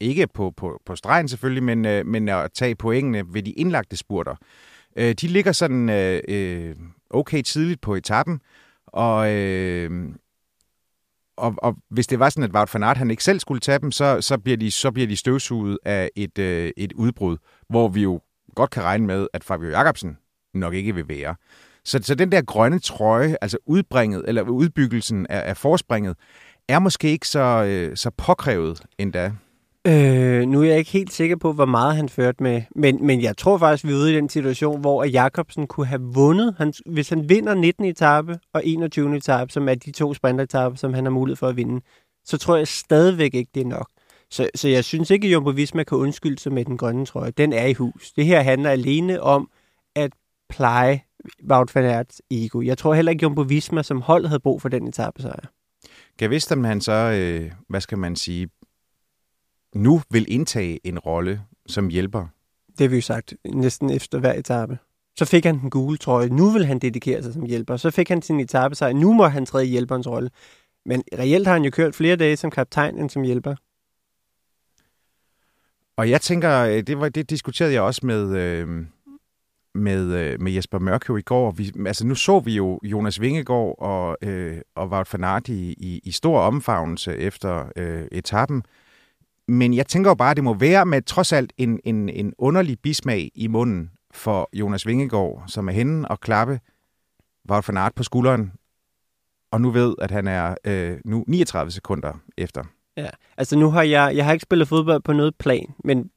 ikke 0.00 0.26
på, 0.26 0.52
på, 0.56 0.80
på 0.86 0.96
stregen 0.96 1.28
selvfølgelig, 1.28 1.62
men, 1.62 1.84
øh, 1.84 2.06
men 2.06 2.28
at 2.28 2.52
tage 2.52 2.74
pointene 2.74 3.24
ved 3.34 3.42
de 3.42 3.52
indlagte 3.52 3.96
spurter. 3.96 4.34
Øh, 4.96 5.12
de 5.12 5.28
ligger 5.28 5.52
sådan 5.52 5.90
øh, 5.90 6.20
øh 6.28 6.76
okay 7.12 7.42
tidligt 7.42 7.80
på 7.80 7.94
etappen, 7.94 8.40
og, 8.86 9.32
øh, 9.32 10.14
og, 11.36 11.54
og 11.58 11.76
hvis 11.90 12.06
det 12.06 12.18
var 12.18 12.28
sådan, 12.28 12.44
at 12.44 12.54
Wout 12.54 12.74
van 12.74 12.82
Aert, 12.82 12.96
han 12.96 13.10
ikke 13.10 13.24
selv 13.24 13.40
skulle 13.40 13.60
tage 13.60 13.78
dem, 13.78 13.92
så, 13.92 14.20
så, 14.20 14.38
bliver, 14.38 14.56
de, 14.56 14.70
så 14.70 14.90
bliver 14.90 15.08
de 15.08 15.16
støvsuget 15.16 15.78
af 15.84 16.10
et, 16.16 16.38
øh, 16.38 16.70
et 16.76 16.92
udbrud, 16.92 17.36
hvor 17.68 17.88
vi 17.88 18.02
jo 18.02 18.20
godt 18.54 18.70
kan 18.70 18.82
regne 18.82 19.06
med, 19.06 19.26
at 19.32 19.44
Fabio 19.44 19.68
Jacobsen 19.68 20.18
nok 20.54 20.74
ikke 20.74 20.94
vil 20.94 21.08
være. 21.08 21.34
Så, 21.84 21.98
så 22.02 22.14
den 22.14 22.32
der 22.32 22.42
grønne 22.42 22.78
trøje, 22.78 23.36
altså 23.40 23.58
udbringet, 23.66 24.24
eller 24.28 24.42
udbyggelsen 24.42 25.26
af, 25.26 25.48
af 25.48 25.56
forspringet, 25.56 26.16
er 26.68 26.78
måske 26.78 27.08
ikke 27.10 27.28
så, 27.28 27.64
øh, 27.68 27.96
så 27.96 28.10
påkrævet 28.10 28.82
endda. 28.98 29.32
Øh, 29.86 30.48
nu 30.48 30.62
er 30.62 30.66
jeg 30.66 30.78
ikke 30.78 30.90
helt 30.90 31.12
sikker 31.12 31.36
på, 31.36 31.52
hvor 31.52 31.64
meget 31.64 31.96
han 31.96 32.08
førte 32.08 32.42
med, 32.42 32.62
men, 32.76 33.06
men 33.06 33.22
jeg 33.22 33.36
tror 33.36 33.58
faktisk, 33.58 33.84
vi 33.86 33.92
er 33.92 33.96
ude 33.96 34.12
i 34.12 34.16
den 34.16 34.28
situation, 34.28 34.80
hvor 34.80 35.04
Jacobsen 35.04 35.66
kunne 35.66 35.86
have 35.86 36.02
vundet. 36.02 36.54
Han, 36.58 36.72
hvis 36.86 37.08
han 37.08 37.28
vinder 37.28 37.54
19. 37.54 37.84
etape 37.84 38.38
og 38.52 38.66
21. 38.66 39.16
etape, 39.16 39.52
som 39.52 39.68
er 39.68 39.74
de 39.74 39.90
to 39.90 40.14
sprinteretapper, 40.14 40.76
som 40.76 40.94
han 40.94 41.04
har 41.04 41.10
mulighed 41.10 41.36
for 41.36 41.48
at 41.48 41.56
vinde, 41.56 41.80
så 42.24 42.38
tror 42.38 42.56
jeg 42.56 42.68
stadigvæk 42.68 43.34
ikke, 43.34 43.50
det 43.54 43.60
er 43.60 43.66
nok. 43.66 43.88
Så, 44.30 44.48
så 44.54 44.68
jeg 44.68 44.84
synes 44.84 45.10
ikke, 45.10 45.26
at 45.26 45.32
Jumbo 45.32 45.50
Visma 45.50 45.84
kan 45.84 45.98
undskylde 45.98 46.38
sig 46.38 46.52
med 46.52 46.64
den 46.64 46.76
grønne 46.78 47.06
trøje. 47.06 47.30
Den 47.30 47.52
er 47.52 47.66
i 47.66 47.74
hus. 47.74 48.12
Det 48.12 48.26
her 48.26 48.40
handler 48.40 48.70
alene 48.70 49.20
om 49.20 49.50
at 49.96 50.12
pleje 50.48 51.02
Wout 51.50 51.74
van 51.74 51.84
Aerts 51.84 52.22
ego. 52.30 52.60
Jeg 52.60 52.78
tror 52.78 52.94
heller 52.94 53.12
ikke, 53.12 53.22
Jumbo 53.22 53.42
Visma 53.42 53.82
som 53.82 54.00
hold 54.00 54.26
havde 54.26 54.40
brug 54.40 54.62
for 54.62 54.68
den 54.68 54.88
etappesejr. 54.88 55.46
Kan 56.18 56.30
vidste, 56.30 56.52
om 56.52 56.64
han 56.64 56.80
så, 56.80 56.92
øh, 56.92 57.50
hvad 57.68 57.80
skal 57.80 57.98
man 57.98 58.16
sige, 58.16 58.48
nu 59.74 60.02
vil 60.10 60.24
indtage 60.28 60.86
en 60.86 60.98
rolle 60.98 61.42
som 61.66 61.88
hjælper? 61.88 62.26
Det 62.68 62.80
har 62.80 62.88
vi 62.88 62.96
jo 62.96 63.02
sagt 63.02 63.34
næsten 63.54 63.90
efter 63.90 64.18
hver 64.18 64.32
etape. 64.32 64.78
Så 65.16 65.24
fik 65.24 65.44
han 65.44 65.58
den 65.58 65.70
gule 65.70 65.96
trøje. 65.96 66.28
Nu 66.28 66.50
vil 66.50 66.66
han 66.66 66.78
dedikere 66.78 67.22
sig 67.22 67.32
som 67.32 67.44
hjælper. 67.44 67.76
Så 67.76 67.90
fik 67.90 68.08
han 68.08 68.22
sin 68.22 68.40
etape 68.40 68.74
sig. 68.74 68.94
Nu 68.94 69.12
må 69.12 69.26
han 69.26 69.46
træde 69.46 69.64
hjælperens 69.64 70.06
rolle. 70.06 70.30
Men 70.86 71.02
reelt 71.18 71.46
har 71.46 71.54
han 71.54 71.64
jo 71.64 71.70
kørt 71.70 71.94
flere 71.94 72.16
dage 72.16 72.36
som 72.36 72.50
kaptajn 72.50 72.98
end 72.98 73.10
som 73.10 73.22
hjælper. 73.22 73.54
Og 75.96 76.10
jeg 76.10 76.20
tænker, 76.20 76.58
øh, 76.58 76.82
det, 76.82 77.00
var, 77.00 77.08
det 77.08 77.30
diskuterede 77.30 77.74
jeg 77.74 77.82
også 77.82 78.06
med, 78.06 78.36
øh, 78.36 78.86
med, 79.74 80.12
øh, 80.12 80.40
med 80.40 80.52
Jesper 80.52 80.78
Mørkøv 80.78 81.18
i 81.18 81.22
går. 81.22 81.50
Vi, 81.50 81.72
altså 81.86 82.06
nu 82.06 82.14
så 82.14 82.40
vi 82.40 82.56
jo 82.56 82.80
Jonas 82.82 83.20
Vingegaard 83.20 83.74
og, 83.78 84.16
øh, 84.22 84.60
og 84.74 84.88
Wout 84.88 85.12
van 85.12 85.24
Aert 85.24 85.48
i, 85.48 85.72
i, 85.72 86.00
i 86.04 86.10
stor 86.10 86.40
omfavnelse 86.40 87.16
efter 87.16 87.72
øh, 87.76 88.06
etappen. 88.12 88.62
Men 89.52 89.74
jeg 89.74 89.86
tænker 89.86 90.10
jo 90.10 90.14
bare, 90.14 90.30
at 90.30 90.36
det 90.36 90.44
må 90.44 90.54
være 90.54 90.86
med 90.86 91.02
trods 91.02 91.32
alt 91.32 91.52
en, 91.56 91.80
en, 91.84 92.08
en 92.08 92.32
underlig 92.38 92.78
bismag 92.82 93.30
i 93.34 93.46
munden 93.46 93.90
for 94.14 94.48
Jonas 94.52 94.86
Vingegaard, 94.86 95.44
som 95.46 95.68
er 95.68 95.72
henne 95.72 96.08
og 96.08 96.20
klappe 96.20 96.60
Wout 97.50 97.68
van 97.68 97.76
Aert 97.76 97.94
på 97.94 98.02
skulderen, 98.02 98.52
og 99.50 99.60
nu 99.60 99.70
ved, 99.70 99.94
at 99.98 100.10
han 100.10 100.28
er 100.28 100.54
øh, 100.64 100.98
nu 101.04 101.24
39 101.28 101.70
sekunder 101.70 102.12
efter. 102.38 102.64
Ja, 102.96 103.08
altså 103.36 103.58
nu 103.58 103.70
har 103.70 103.82
jeg, 103.82 104.16
jeg 104.16 104.24
har 104.24 104.32
ikke 104.32 104.42
spillet 104.42 104.68
fodbold 104.68 105.02
på 105.02 105.12
noget 105.12 105.34
plan, 105.38 105.66
men 105.84 106.10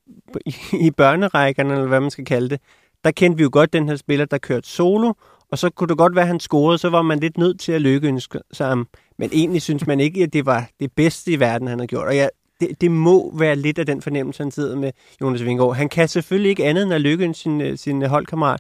i, 0.46 0.56
i 0.88 0.92
børnerækkerne, 0.92 1.74
eller 1.74 1.88
hvad 1.88 2.00
man 2.00 2.12
skal 2.12 2.26
kalde 2.26 2.50
det, 2.50 2.62
der 3.04 3.12
kendte 3.12 3.38
vi 3.38 3.44
jo 3.44 3.50
godt 3.52 3.74
den 3.74 3.90
her 3.90 3.96
spiller, 3.96 4.26
der 4.26 4.38
kørte 4.38 4.70
solo, 4.70 5.14
og 5.52 5.58
så 5.58 5.70
kunne 5.70 5.88
det 5.88 5.98
godt 5.98 6.16
være, 6.16 6.24
at 6.24 6.28
han 6.28 6.40
scorede, 6.40 6.78
så 6.78 6.90
var 6.90 7.02
man 7.02 7.20
lidt 7.20 7.38
nødt 7.38 7.60
til 7.60 7.72
at 7.72 7.82
lykkeønske 7.82 8.40
sig 8.52 8.68
ham. 8.68 8.88
Men 9.18 9.30
egentlig 9.34 9.62
synes 9.62 9.88
man 9.88 10.00
ikke, 10.00 10.24
at 10.24 10.34
det 10.34 10.46
var 10.46 10.70
det 10.80 10.92
bedste 10.92 11.32
i 11.32 11.40
verden, 11.40 11.68
han 11.68 11.80
har 11.80 11.86
gjort. 11.86 12.08
Og 12.08 12.16
jeg, 12.18 12.30
det, 12.60 12.82
det 12.82 12.92
må 12.92 13.38
være 13.38 13.56
lidt 13.56 13.80
af 13.80 13.86
den 13.86 14.02
fornemmelse, 14.02 14.44
han 14.44 14.52
sidder 14.52 14.76
med 14.76 14.92
Jonas 15.22 15.46
Vingård. 15.46 15.76
Han 15.76 15.90
kan 15.90 16.08
selvfølgelig 16.08 16.50
ikke 16.50 16.66
andet 16.66 16.84
end 16.84 16.94
at 16.94 17.02
lykke 17.02 17.34
sin, 17.34 17.62
øh, 17.62 17.78
sin 17.78 18.02
holdkammerat, 18.02 18.60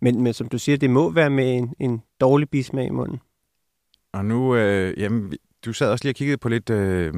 men, 0.00 0.22
men 0.22 0.32
som 0.32 0.48
du 0.48 0.58
siger, 0.58 0.78
det 0.78 0.90
må 0.90 1.10
være 1.10 1.30
med 1.30 1.56
en, 1.56 1.74
en 1.80 2.02
dårlig 2.20 2.50
bismag 2.50 2.86
i 2.86 2.90
munden. 2.90 3.20
Og 4.12 4.24
nu, 4.24 4.56
øh, 4.56 5.00
jamen, 5.00 5.32
du 5.64 5.72
sad 5.72 5.90
også 5.90 6.04
lige 6.04 6.12
og 6.12 6.16
kiggede 6.16 6.38
på 6.38 6.48
lidt, 6.48 6.70
øh, 6.70 7.14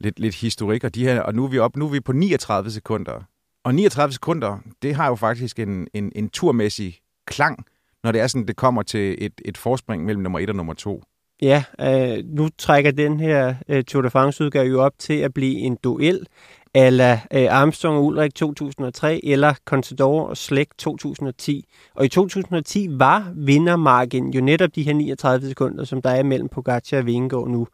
lidt, 0.00 0.20
lidt 0.20 0.34
historik, 0.34 0.84
og, 0.84 0.94
de 0.94 1.04
her, 1.04 1.20
og 1.20 1.34
nu 1.34 1.44
er 1.44 1.48
vi 1.48 1.58
op, 1.58 1.76
nu 1.76 1.84
er 1.84 1.90
vi 1.90 2.00
på 2.00 2.12
39 2.12 2.70
sekunder. 2.70 3.22
Og 3.64 3.74
39 3.74 4.12
sekunder, 4.12 4.58
det 4.82 4.94
har 4.94 5.08
jo 5.08 5.14
faktisk 5.14 5.58
en, 5.58 5.88
en, 5.94 6.12
en 6.14 6.28
turmæssig 6.28 6.98
klang, 7.26 7.66
når 8.02 8.12
det 8.12 8.20
er 8.20 8.26
sådan, 8.26 8.46
det 8.46 8.56
kommer 8.56 8.82
til 8.82 9.16
et, 9.18 9.40
et 9.44 9.58
forspring 9.58 10.04
mellem 10.04 10.22
nummer 10.22 10.38
1 10.38 10.50
og 10.50 10.56
nummer 10.56 10.74
2. 10.74 11.02
Ja, 11.42 11.64
øh, 11.80 12.24
nu 12.24 12.48
trækker 12.58 12.90
den 12.90 13.20
her 13.20 13.54
øh, 13.68 13.84
Tour 13.84 14.02
de 14.02 14.10
France-udgave 14.10 14.68
jo 14.68 14.82
op 14.82 14.92
til 14.98 15.14
at 15.14 15.34
blive 15.34 15.58
en 15.58 15.76
duel. 15.84 16.26
ala 16.74 17.20
øh, 17.32 17.46
Armstrong 17.50 17.96
og 17.96 18.04
Ulrik 18.04 18.34
2003, 18.34 19.20
eller 19.24 19.54
Contador 19.64 20.26
og 20.26 20.36
Slæk 20.36 20.68
2010. 20.78 21.64
Og 21.94 22.04
i 22.04 22.08
2010 22.08 22.88
var 22.90 23.32
vindermarken 23.36 24.32
jo 24.32 24.40
netop 24.40 24.70
de 24.74 24.82
her 24.82 24.94
39 24.94 25.48
sekunder, 25.48 25.84
som 25.84 26.02
der 26.02 26.10
er 26.10 26.22
mellem 26.22 26.48
Pogacar 26.48 26.98
og 26.98 27.06
Vingegaard 27.06 27.48
nu. 27.48 27.66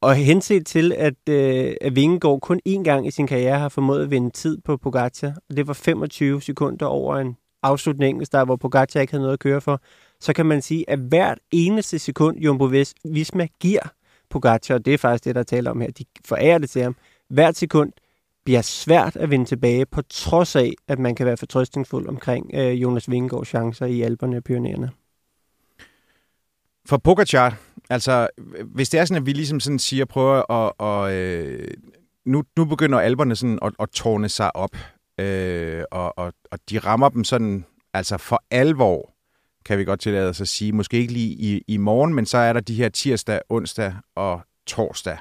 Og 0.00 0.14
henset 0.14 0.66
til, 0.66 0.92
at, 0.92 1.28
øh, 1.28 1.74
at 1.80 1.96
Vingegaard 1.96 2.40
kun 2.40 2.60
én 2.68 2.82
gang 2.82 3.06
i 3.06 3.10
sin 3.10 3.26
karriere 3.26 3.58
har 3.58 3.68
formået 3.68 4.02
at 4.02 4.10
vinde 4.10 4.30
tid 4.30 4.58
på 4.64 4.76
Pogacar, 4.76 5.32
og 5.50 5.56
det 5.56 5.66
var 5.66 5.72
25 5.72 6.42
sekunder 6.42 6.86
over 6.86 7.16
en 7.16 7.36
afslutning, 7.62 8.32
der 8.32 8.44
hvor 8.44 8.56
Pogacar 8.56 9.00
ikke 9.00 9.12
havde 9.12 9.22
noget 9.22 9.32
at 9.32 9.40
køre 9.40 9.60
for, 9.60 9.80
så 10.20 10.32
kan 10.32 10.46
man 10.46 10.62
sige, 10.62 10.90
at 10.90 10.98
hvert 10.98 11.38
eneste 11.50 11.98
sekund 11.98 12.38
Jumbo 12.38 12.70
Visma 13.04 13.46
giver 13.60 13.92
Pogacar, 14.30 14.74
og 14.74 14.84
det 14.84 14.94
er 14.94 14.98
faktisk 14.98 15.24
det, 15.24 15.34
der 15.34 15.42
taler 15.42 15.70
om 15.70 15.80
her, 15.80 15.90
de 15.90 16.04
forærer 16.24 16.58
det 16.58 16.70
til 16.70 16.82
ham, 16.82 16.96
hvert 17.28 17.56
sekund 17.56 17.92
bliver 18.44 18.62
svært 18.62 19.16
at 19.16 19.30
vende 19.30 19.44
tilbage, 19.44 19.86
på 19.86 20.02
trods 20.02 20.56
af, 20.56 20.72
at 20.88 20.98
man 20.98 21.14
kan 21.14 21.26
være 21.26 21.36
fortrøstningsfuld 21.36 22.08
omkring 22.08 22.50
øh, 22.54 22.82
Jonas 22.82 23.10
Vingegaards 23.10 23.48
chancer 23.48 23.86
i 23.86 24.00
Alperne 24.00 24.36
og 24.36 24.44
Pyreneerne. 24.44 24.90
For 26.86 26.96
Pogacar, 26.96 27.58
altså 27.90 28.28
hvis 28.64 28.88
det 28.88 29.00
er 29.00 29.04
sådan, 29.04 29.22
at 29.22 29.26
vi 29.26 29.32
ligesom 29.32 29.60
sådan 29.60 29.78
siger, 29.78 30.04
prøver 30.04 30.52
at, 30.52 30.72
og, 30.78 31.14
øh, 31.14 31.68
nu, 32.24 32.44
nu 32.56 32.64
begynder 32.64 33.00
alberne 33.00 33.36
sådan 33.36 33.58
at, 33.62 33.72
at 33.80 33.90
tårne 33.90 34.28
sig 34.28 34.56
op, 34.56 34.76
øh, 35.18 35.84
og, 35.90 36.18
og, 36.18 36.32
og 36.50 36.58
de 36.70 36.78
rammer 36.78 37.08
dem 37.08 37.24
sådan, 37.24 37.64
altså 37.94 38.18
for 38.18 38.44
alvor, 38.50 39.14
kan 39.64 39.78
vi 39.78 39.84
godt 39.84 40.00
tillade 40.00 40.28
os 40.28 40.40
at 40.40 40.48
sige. 40.48 40.72
Måske 40.72 40.96
ikke 40.96 41.12
lige 41.12 41.28
i, 41.28 41.64
i 41.68 41.76
morgen, 41.76 42.14
men 42.14 42.26
så 42.26 42.38
er 42.38 42.52
der 42.52 42.60
de 42.60 42.74
her 42.74 42.88
tirsdag, 42.88 43.40
onsdag 43.48 43.94
og 44.14 44.40
torsdag. 44.66 45.18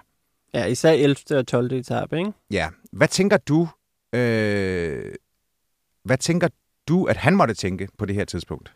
Ja, 0.53 0.65
især 0.65 0.91
11. 0.91 1.15
og 1.31 1.48
12. 1.48 1.72
etape, 1.72 2.17
ikke? 2.17 2.31
Ja. 2.51 2.69
Hvad 2.91 3.08
tænker 3.08 3.38
du, 3.38 3.67
øh, 4.13 5.13
hvad 6.03 6.17
tænker 6.17 6.48
du, 6.88 7.05
at 7.05 7.17
han 7.17 7.36
måtte 7.36 7.53
tænke 7.53 7.88
på 7.98 8.05
det 8.05 8.15
her 8.15 8.25
tidspunkt? 8.25 8.72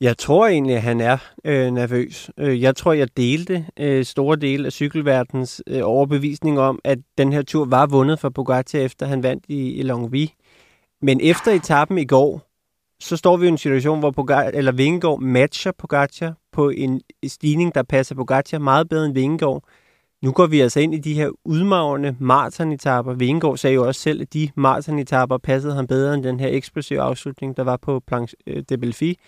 Jeg 0.00 0.18
tror 0.18 0.46
egentlig, 0.46 0.76
at 0.76 0.82
han 0.82 1.00
er 1.00 1.18
øh, 1.44 1.70
nervøs. 1.70 2.30
Øh, 2.38 2.62
jeg 2.62 2.76
tror, 2.76 2.92
jeg 2.92 3.16
delte 3.16 3.66
øh, 3.76 4.04
store 4.04 4.36
dele 4.36 4.66
af 4.66 4.72
cykelverdens 4.72 5.62
øh, 5.66 5.80
overbevisning 5.84 6.58
om, 6.58 6.78
at 6.84 6.98
den 7.18 7.32
her 7.32 7.42
tur 7.42 7.64
var 7.64 7.86
vundet 7.86 8.20
for 8.20 8.28
Pogacar, 8.28 8.78
efter 8.78 9.06
han 9.06 9.22
vandt 9.22 9.44
i, 9.48 9.72
i 9.72 9.82
Longwy. 9.82 10.28
Men 11.02 11.20
efter 11.20 11.52
etappen 11.52 11.98
i 11.98 12.04
går, 12.04 12.45
så 13.00 13.16
står 13.16 13.36
vi 13.36 13.46
i 13.46 13.48
en 13.48 13.58
situation, 13.58 13.98
hvor 13.98 14.10
Pogacar, 14.10 14.50
eller 14.54 14.72
Vingegaard 14.72 15.20
matcher 15.20 15.72
Pogacar 15.78 16.34
på 16.52 16.70
en 16.70 17.00
stigning, 17.26 17.74
der 17.74 17.82
passer 17.82 18.14
Pogacar 18.14 18.58
meget 18.58 18.88
bedre 18.88 19.06
end 19.06 19.14
Vingegaard. 19.14 19.64
Nu 20.22 20.32
går 20.32 20.46
vi 20.46 20.60
altså 20.60 20.80
ind 20.80 20.94
i 20.94 20.98
de 20.98 21.14
her 21.14 21.30
udmagrende 21.44 22.16
maratonetapper. 22.20 23.14
Vingegaard 23.14 23.56
sagde 23.56 23.74
jo 23.74 23.86
også 23.86 24.00
selv, 24.00 24.22
at 24.22 24.32
de 24.32 24.50
maratonetapper 24.56 25.38
passede 25.38 25.74
ham 25.74 25.86
bedre 25.86 26.14
end 26.14 26.22
den 26.24 26.40
her 26.40 26.48
eksplosive 26.48 27.00
afslutning, 27.00 27.56
der 27.56 27.62
var 27.62 27.76
på 27.76 28.00
Planche 28.06 28.36
øh, 28.46 28.62
de 28.68 28.78
Belfi. 28.78 29.18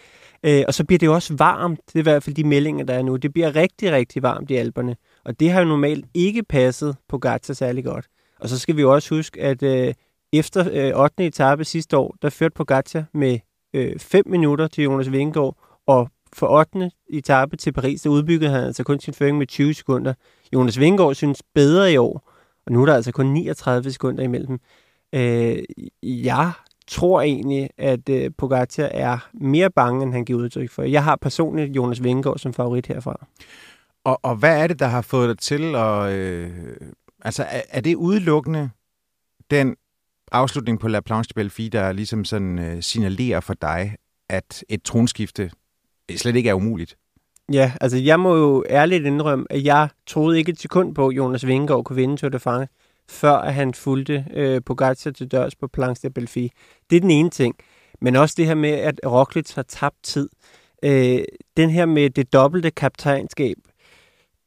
Øh, 0.43 0.65
og 0.67 0.75
så 0.75 0.85
bliver 0.85 0.99
det 0.99 1.07
jo 1.07 1.15
også 1.15 1.35
varmt, 1.39 1.81
det 1.87 1.95
er 1.95 1.99
i 1.99 2.03
hvert 2.03 2.23
fald 2.23 2.37
de 2.37 2.45
meldinger, 2.45 2.85
der 2.85 2.95
er 2.95 3.03
nu. 3.03 3.17
Det 3.17 3.33
bliver 3.33 3.57
rigtig, 3.57 3.93
rigtig 3.93 4.23
varmt 4.23 4.51
i 4.51 4.55
alberne. 4.55 4.97
Og 5.25 5.41
det 5.41 5.51
har 5.51 5.61
jo 5.61 5.67
normalt 5.67 6.07
ikke 6.15 6.43
passet 6.43 6.97
på 7.09 7.19
Gata 7.19 7.53
særlig 7.53 7.85
godt. 7.85 8.07
Og 8.41 8.49
så 8.49 8.59
skal 8.59 8.77
vi 8.77 8.81
jo 8.81 8.95
også 8.95 9.15
huske, 9.15 9.41
at 9.41 9.63
øh, 9.63 9.95
efter 10.33 10.93
8. 10.95 11.27
etape 11.27 11.65
sidste 11.65 11.97
år, 11.97 12.17
der 12.23 12.31
førte 12.31 12.55
Pogacar 12.55 13.05
med 13.15 13.39
Øh, 13.75 13.99
5 13.99 14.25
minutter 14.27 14.67
til 14.67 14.85
Jonas 14.85 15.13
Vingegaard, 15.13 15.57
og 15.87 16.09
for 16.33 16.47
8. 16.47 16.91
etape 17.11 17.57
til 17.57 17.73
Paris, 17.73 18.03
der 18.03 18.11
udbyggede 18.11 18.51
han 18.51 18.65
altså 18.65 18.85
kun 18.85 19.01
sin 19.01 19.15
føring 19.15 19.39
med 19.39 19.47
20 19.47 19.75
sekunder. 19.75 20.15
Jonas 20.55 20.79
Vingegaard 20.81 21.15
synes 21.15 21.43
bedre 21.55 21.93
i 21.93 21.97
år, 21.97 22.33
og 22.67 22.73
nu 22.73 22.83
er 22.83 22.87
der 22.87 22.95
altså 22.95 23.13
kun 23.13 23.27
39 23.27 23.93
sekunder 23.93 24.25
imellem. 24.25 24.61
Øh, 25.15 25.59
jeg 26.03 26.53
tror 26.89 27.21
egentlig, 27.21 27.71
at 27.79 28.09
øh, 28.09 28.31
Pogacar 28.39 28.85
er 28.85 29.29
mere 29.35 29.71
bange, 29.71 30.03
end 30.03 30.13
han 30.13 30.25
giver 30.25 30.41
udtryk 30.41 30.71
for. 30.71 30.83
Jeg 30.83 31.05
har 31.05 31.17
personligt 31.17 31.77
Jonas 31.77 32.03
Vingegaard 32.03 32.39
som 32.39 32.53
favorit 32.53 32.87
herfra. 32.87 33.27
Og, 34.05 34.21
og 34.23 34.37
hvad 34.37 34.63
er 34.63 34.67
det, 34.67 34.79
der 34.79 34.87
har 34.87 35.03
fået 35.03 35.29
dig 35.29 35.39
til 35.39 35.75
at... 35.75 36.13
Øh, 36.13 36.51
altså, 37.25 37.43
er, 37.43 37.63
er 37.69 37.81
det 37.81 37.95
udelukkende 37.95 38.71
den 39.51 39.77
afslutning 40.33 40.81
på 40.81 40.89
La 40.89 41.01
Planche 41.01 41.29
de 41.29 41.35
Belfi, 41.35 41.69
der 41.69 41.93
ligesom 41.93 42.25
sådan 42.25 42.59
øh, 42.59 42.83
signalerer 42.83 43.41
for 43.41 43.55
dig, 43.55 43.97
at 44.29 44.65
et 44.69 44.83
tronskifte 44.83 45.51
øh, 46.11 46.17
slet 46.17 46.37
ikke 46.37 46.51
er 46.51 46.55
umuligt? 46.55 46.97
Ja, 47.53 47.73
altså 47.81 47.99
jeg 47.99 48.21
må 48.21 48.37
jo 48.37 48.65
ærligt 48.69 49.07
indrømme, 49.07 49.47
at 49.51 49.65
jeg 49.65 49.89
troede 50.07 50.39
ikke 50.39 50.53
et 50.53 50.61
sekund 50.61 50.95
på, 50.95 51.09
at 51.09 51.17
Jonas 51.17 51.47
Vingegaard 51.47 51.85
kunne 51.85 51.97
vinde 51.97 52.17
Tour 52.17 52.31
de 52.31 52.39
France, 52.39 52.73
før 53.09 53.33
at 53.33 53.55
han 53.55 53.75
fulgte 53.75 54.25
øh, 54.35 54.61
Pogacar 54.67 55.11
til 55.11 55.29
dørs 55.29 55.55
på 55.55 55.67
Planche 55.67 56.09
de 56.09 56.13
Belfi. 56.13 56.51
Det 56.91 56.97
er 56.97 57.01
den 57.01 57.11
ene 57.11 57.31
ting. 57.31 57.55
Men 58.01 58.17
også 58.17 58.35
det 58.39 58.47
her 58.47 58.55
med, 58.55 58.71
at 58.71 59.01
Roglic 59.07 59.55
har 59.55 59.63
tabt 59.63 60.03
tid. 60.03 60.29
Øh, 60.83 61.21
den 61.57 61.71
her 61.71 61.87
med 61.87 62.11
det 62.11 62.33
dobbelte 62.33 62.71
kaptajnskab, 62.71 63.57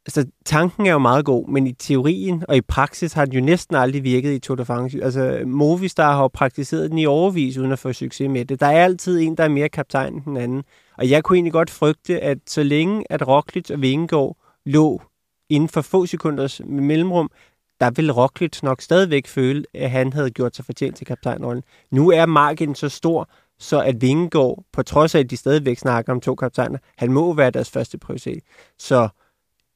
altså, 0.06 0.26
tanken 0.44 0.86
er 0.86 0.92
jo 0.92 0.98
meget 0.98 1.24
god, 1.24 1.48
men 1.48 1.66
i 1.66 1.72
teorien 1.72 2.44
og 2.48 2.56
i 2.56 2.60
praksis 2.60 3.12
har 3.12 3.24
den 3.24 3.34
jo 3.34 3.40
næsten 3.40 3.76
aldrig 3.76 4.04
virket 4.04 4.32
i 4.32 4.38
Tour 4.38 4.56
de 4.56 4.64
France. 4.64 5.04
Altså, 5.04 5.42
Movistar 5.46 6.12
har 6.12 6.22
jo 6.22 6.28
praktiseret 6.28 6.90
den 6.90 6.98
i 6.98 7.06
overvis 7.06 7.58
uden 7.58 7.72
at 7.72 7.78
få 7.78 7.92
succes 7.92 8.28
med 8.30 8.44
det. 8.44 8.60
Der 8.60 8.66
er 8.66 8.84
altid 8.84 9.20
en, 9.20 9.36
der 9.36 9.44
er 9.44 9.48
mere 9.48 9.68
kaptajn 9.68 10.14
end 10.14 10.22
den 10.24 10.36
anden. 10.36 10.64
Og 10.98 11.10
jeg 11.10 11.24
kunne 11.24 11.36
egentlig 11.36 11.52
godt 11.52 11.70
frygte, 11.70 12.20
at 12.20 12.38
så 12.46 12.62
længe 12.62 13.04
at 13.10 13.28
Roglic 13.28 13.70
og 13.70 13.82
Vingegaard 13.82 14.36
lå 14.66 15.02
inden 15.50 15.68
for 15.68 15.80
få 15.80 16.06
sekunders 16.06 16.60
mellemrum, 16.64 17.30
der 17.80 17.90
vil 17.90 18.12
Roglic 18.12 18.62
nok 18.62 18.80
stadigvæk 18.82 19.26
føle, 19.26 19.64
at 19.74 19.90
han 19.90 20.12
havde 20.12 20.30
gjort 20.30 20.56
sig 20.56 20.64
fortjent 20.64 20.96
til 20.96 21.06
kaptajnrollen. 21.06 21.62
Nu 21.90 22.10
er 22.10 22.26
marken 22.26 22.74
så 22.74 22.88
stor, 22.88 23.28
så 23.58 23.80
at 23.80 24.00
Vingegaard, 24.00 24.64
på 24.72 24.82
trods 24.82 25.14
af, 25.14 25.18
at 25.18 25.30
de 25.30 25.36
stadigvæk 25.36 25.78
snakker 25.78 26.12
om 26.12 26.20
to 26.20 26.34
kaptajner, 26.34 26.78
han 26.98 27.12
må 27.12 27.32
være 27.32 27.50
deres 27.50 27.70
første 27.70 27.98
prioritet. 27.98 28.42
Så 28.78 29.08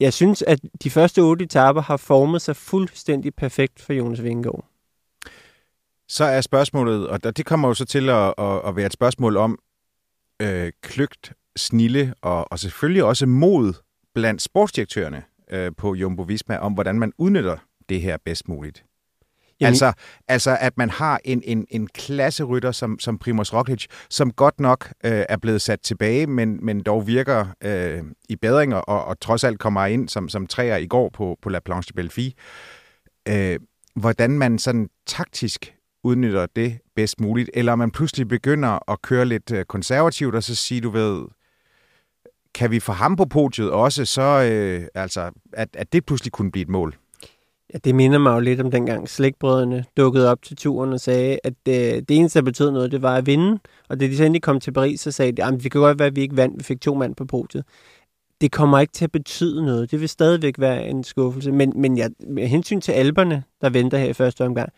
jeg 0.00 0.12
synes, 0.12 0.42
at 0.42 0.60
de 0.82 0.90
første 0.90 1.20
otte 1.20 1.44
etaper 1.44 1.80
har 1.80 1.96
formet 1.96 2.42
sig 2.42 2.56
fuldstændig 2.56 3.34
perfekt 3.34 3.82
for 3.82 3.92
Jonas 3.92 4.22
Vingegaard. 4.22 4.64
Så 6.08 6.24
er 6.24 6.40
spørgsmålet, 6.40 7.08
og 7.08 7.36
det 7.36 7.46
kommer 7.46 7.68
jo 7.68 7.74
så 7.74 7.84
til 7.84 8.08
at, 8.08 8.34
at, 8.38 8.76
være 8.76 8.86
et 8.86 8.92
spørgsmål 8.92 9.36
om 9.36 9.58
øh, 10.42 10.72
kløgt, 10.82 11.32
snille 11.56 12.14
og, 12.22 12.52
og 12.52 12.58
selvfølgelig 12.58 13.04
også 13.04 13.26
mod 13.26 13.72
blandt 14.14 14.42
sportsdirektørerne 14.42 15.22
øh, 15.50 15.72
på 15.76 15.94
Jumbo 15.94 16.22
Visma 16.22 16.58
om, 16.58 16.72
hvordan 16.72 16.98
man 16.98 17.12
udnytter 17.18 17.56
det 17.88 18.00
her 18.00 18.16
bedst 18.24 18.48
muligt. 18.48 18.84
Jamen. 19.60 19.68
Altså, 19.68 19.92
altså, 20.28 20.56
at 20.60 20.78
man 20.78 20.90
har 20.90 21.20
en, 21.24 21.42
en, 21.44 21.66
en 21.70 21.86
klasserytter 21.86 22.72
som, 22.72 22.98
som 22.98 23.18
Primoz 23.18 23.52
Roglic, 23.52 23.86
som 24.10 24.32
godt 24.32 24.60
nok 24.60 24.92
øh, 25.04 25.24
er 25.28 25.36
blevet 25.36 25.62
sat 25.62 25.80
tilbage, 25.80 26.26
men, 26.26 26.58
men 26.62 26.82
dog 26.82 27.06
virker 27.06 27.46
øh, 27.64 28.02
i 28.28 28.36
bedringer, 28.36 28.76
og, 28.76 29.04
og 29.04 29.20
trods 29.20 29.44
alt 29.44 29.58
kommer 29.58 29.86
ind 29.86 30.08
som, 30.08 30.28
som 30.28 30.46
træer 30.46 30.76
i 30.76 30.86
går 30.86 31.10
på, 31.14 31.38
på 31.42 31.48
La 31.48 31.60
Planche 31.60 31.88
de 31.88 31.94
Belfi. 31.94 32.34
Øh, 33.28 33.58
hvordan 33.94 34.30
man 34.30 34.58
sådan 34.58 34.88
taktisk 35.06 35.74
udnytter 36.04 36.46
det 36.56 36.78
bedst 36.96 37.20
muligt, 37.20 37.50
eller 37.54 37.74
man 37.74 37.90
pludselig 37.90 38.28
begynder 38.28 38.90
at 38.90 39.02
køre 39.02 39.24
lidt 39.24 39.50
øh, 39.52 39.64
konservativt, 39.64 40.34
og 40.34 40.42
så 40.42 40.54
sige, 40.54 40.80
du 40.80 40.90
ved, 40.90 41.24
kan 42.54 42.70
vi 42.70 42.80
få 42.80 42.92
ham 42.92 43.16
på 43.16 43.24
podiet 43.24 43.70
også, 43.70 44.04
så 44.04 44.22
øh, 44.22 44.88
altså, 44.94 45.30
at, 45.52 45.68
at 45.74 45.92
det 45.92 46.06
pludselig 46.06 46.32
kunne 46.32 46.50
blive 46.50 46.62
et 46.62 46.68
mål? 46.68 46.96
Ja, 47.74 47.78
det 47.84 47.94
minder 47.94 48.18
mig 48.18 48.34
jo 48.34 48.40
lidt 48.40 48.60
om 48.60 48.70
dengang 48.70 49.08
slægtbrødrene 49.08 49.84
dukkede 49.96 50.30
op 50.30 50.42
til 50.42 50.56
turen 50.56 50.92
og 50.92 51.00
sagde, 51.00 51.38
at 51.44 51.54
øh, 51.68 51.74
det 51.74 52.10
eneste, 52.10 52.38
der 52.38 52.44
betød 52.44 52.70
noget, 52.70 52.92
det 52.92 53.02
var 53.02 53.16
at 53.16 53.26
vinde. 53.26 53.58
Og 53.88 54.00
da 54.00 54.06
de 54.06 54.16
så 54.16 54.24
endelig 54.24 54.42
kom 54.42 54.60
til 54.60 54.72
Paris, 54.72 55.00
så 55.00 55.10
sagde 55.10 55.32
de, 55.32 55.44
at 55.44 55.52
det 55.62 55.72
kan 55.72 55.80
godt 55.80 55.98
være, 55.98 56.08
at 56.08 56.16
vi 56.16 56.20
ikke 56.20 56.36
vandt, 56.36 56.58
vi 56.58 56.64
fik 56.64 56.80
to 56.80 56.94
mand 56.94 57.14
på 57.14 57.24
podiet. 57.24 57.64
Det 58.40 58.52
kommer 58.52 58.78
ikke 58.78 58.92
til 58.92 59.04
at 59.04 59.12
betyde 59.12 59.64
noget. 59.64 59.90
Det 59.90 60.00
vil 60.00 60.08
stadigvæk 60.08 60.54
være 60.58 60.88
en 60.88 61.04
skuffelse. 61.04 61.52
Men, 61.52 61.72
men 61.76 61.98
jeg, 61.98 62.10
med 62.28 62.46
hensyn 62.46 62.80
til 62.80 62.92
alberne, 62.92 63.42
der 63.60 63.70
venter 63.70 63.98
her 63.98 64.08
i 64.08 64.12
første 64.12 64.44
omgang, 64.44 64.72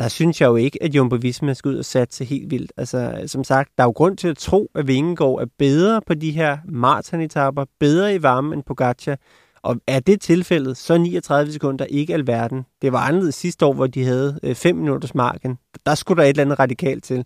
der 0.00 0.08
synes 0.08 0.40
jeg 0.40 0.46
jo 0.46 0.56
ikke, 0.56 0.82
at 0.82 0.94
Jumbo 0.94 1.16
Visma 1.16 1.54
skal 1.54 1.68
ud 1.68 1.76
og 1.76 1.84
satse 1.84 2.24
helt 2.24 2.50
vildt. 2.50 2.72
Altså, 2.76 3.22
som 3.26 3.44
sagt, 3.44 3.70
der 3.78 3.84
er 3.84 3.88
jo 3.88 3.92
grund 3.92 4.16
til 4.16 4.28
at 4.28 4.36
tro, 4.36 4.70
at 4.74 4.86
Vingegaard 4.86 5.40
er 5.40 5.46
bedre 5.58 6.00
på 6.06 6.14
de 6.14 6.30
her 6.30 6.58
maratonetapper, 6.68 7.64
bedre 7.80 8.14
i 8.14 8.22
varme 8.22 8.54
end 8.54 8.62
Pogacar. 8.62 9.16
Og 9.64 9.76
er 9.86 10.00
det 10.00 10.20
tilfældet, 10.20 10.76
så 10.76 10.98
39 10.98 11.52
sekunder 11.52 11.84
ikke 11.84 12.14
alverden. 12.14 12.66
Det 12.82 12.92
var 12.92 12.98
anderledes 12.98 13.34
sidste 13.34 13.66
år, 13.66 13.72
hvor 13.72 13.86
de 13.86 14.04
havde 14.04 14.38
øh, 14.42 14.54
5 14.54 14.76
minutters 14.76 15.14
marken. 15.14 15.58
Der 15.86 15.94
skulle 15.94 16.22
der 16.22 16.24
et 16.24 16.28
eller 16.28 16.42
andet 16.42 16.58
radikalt 16.58 17.04
til. 17.04 17.24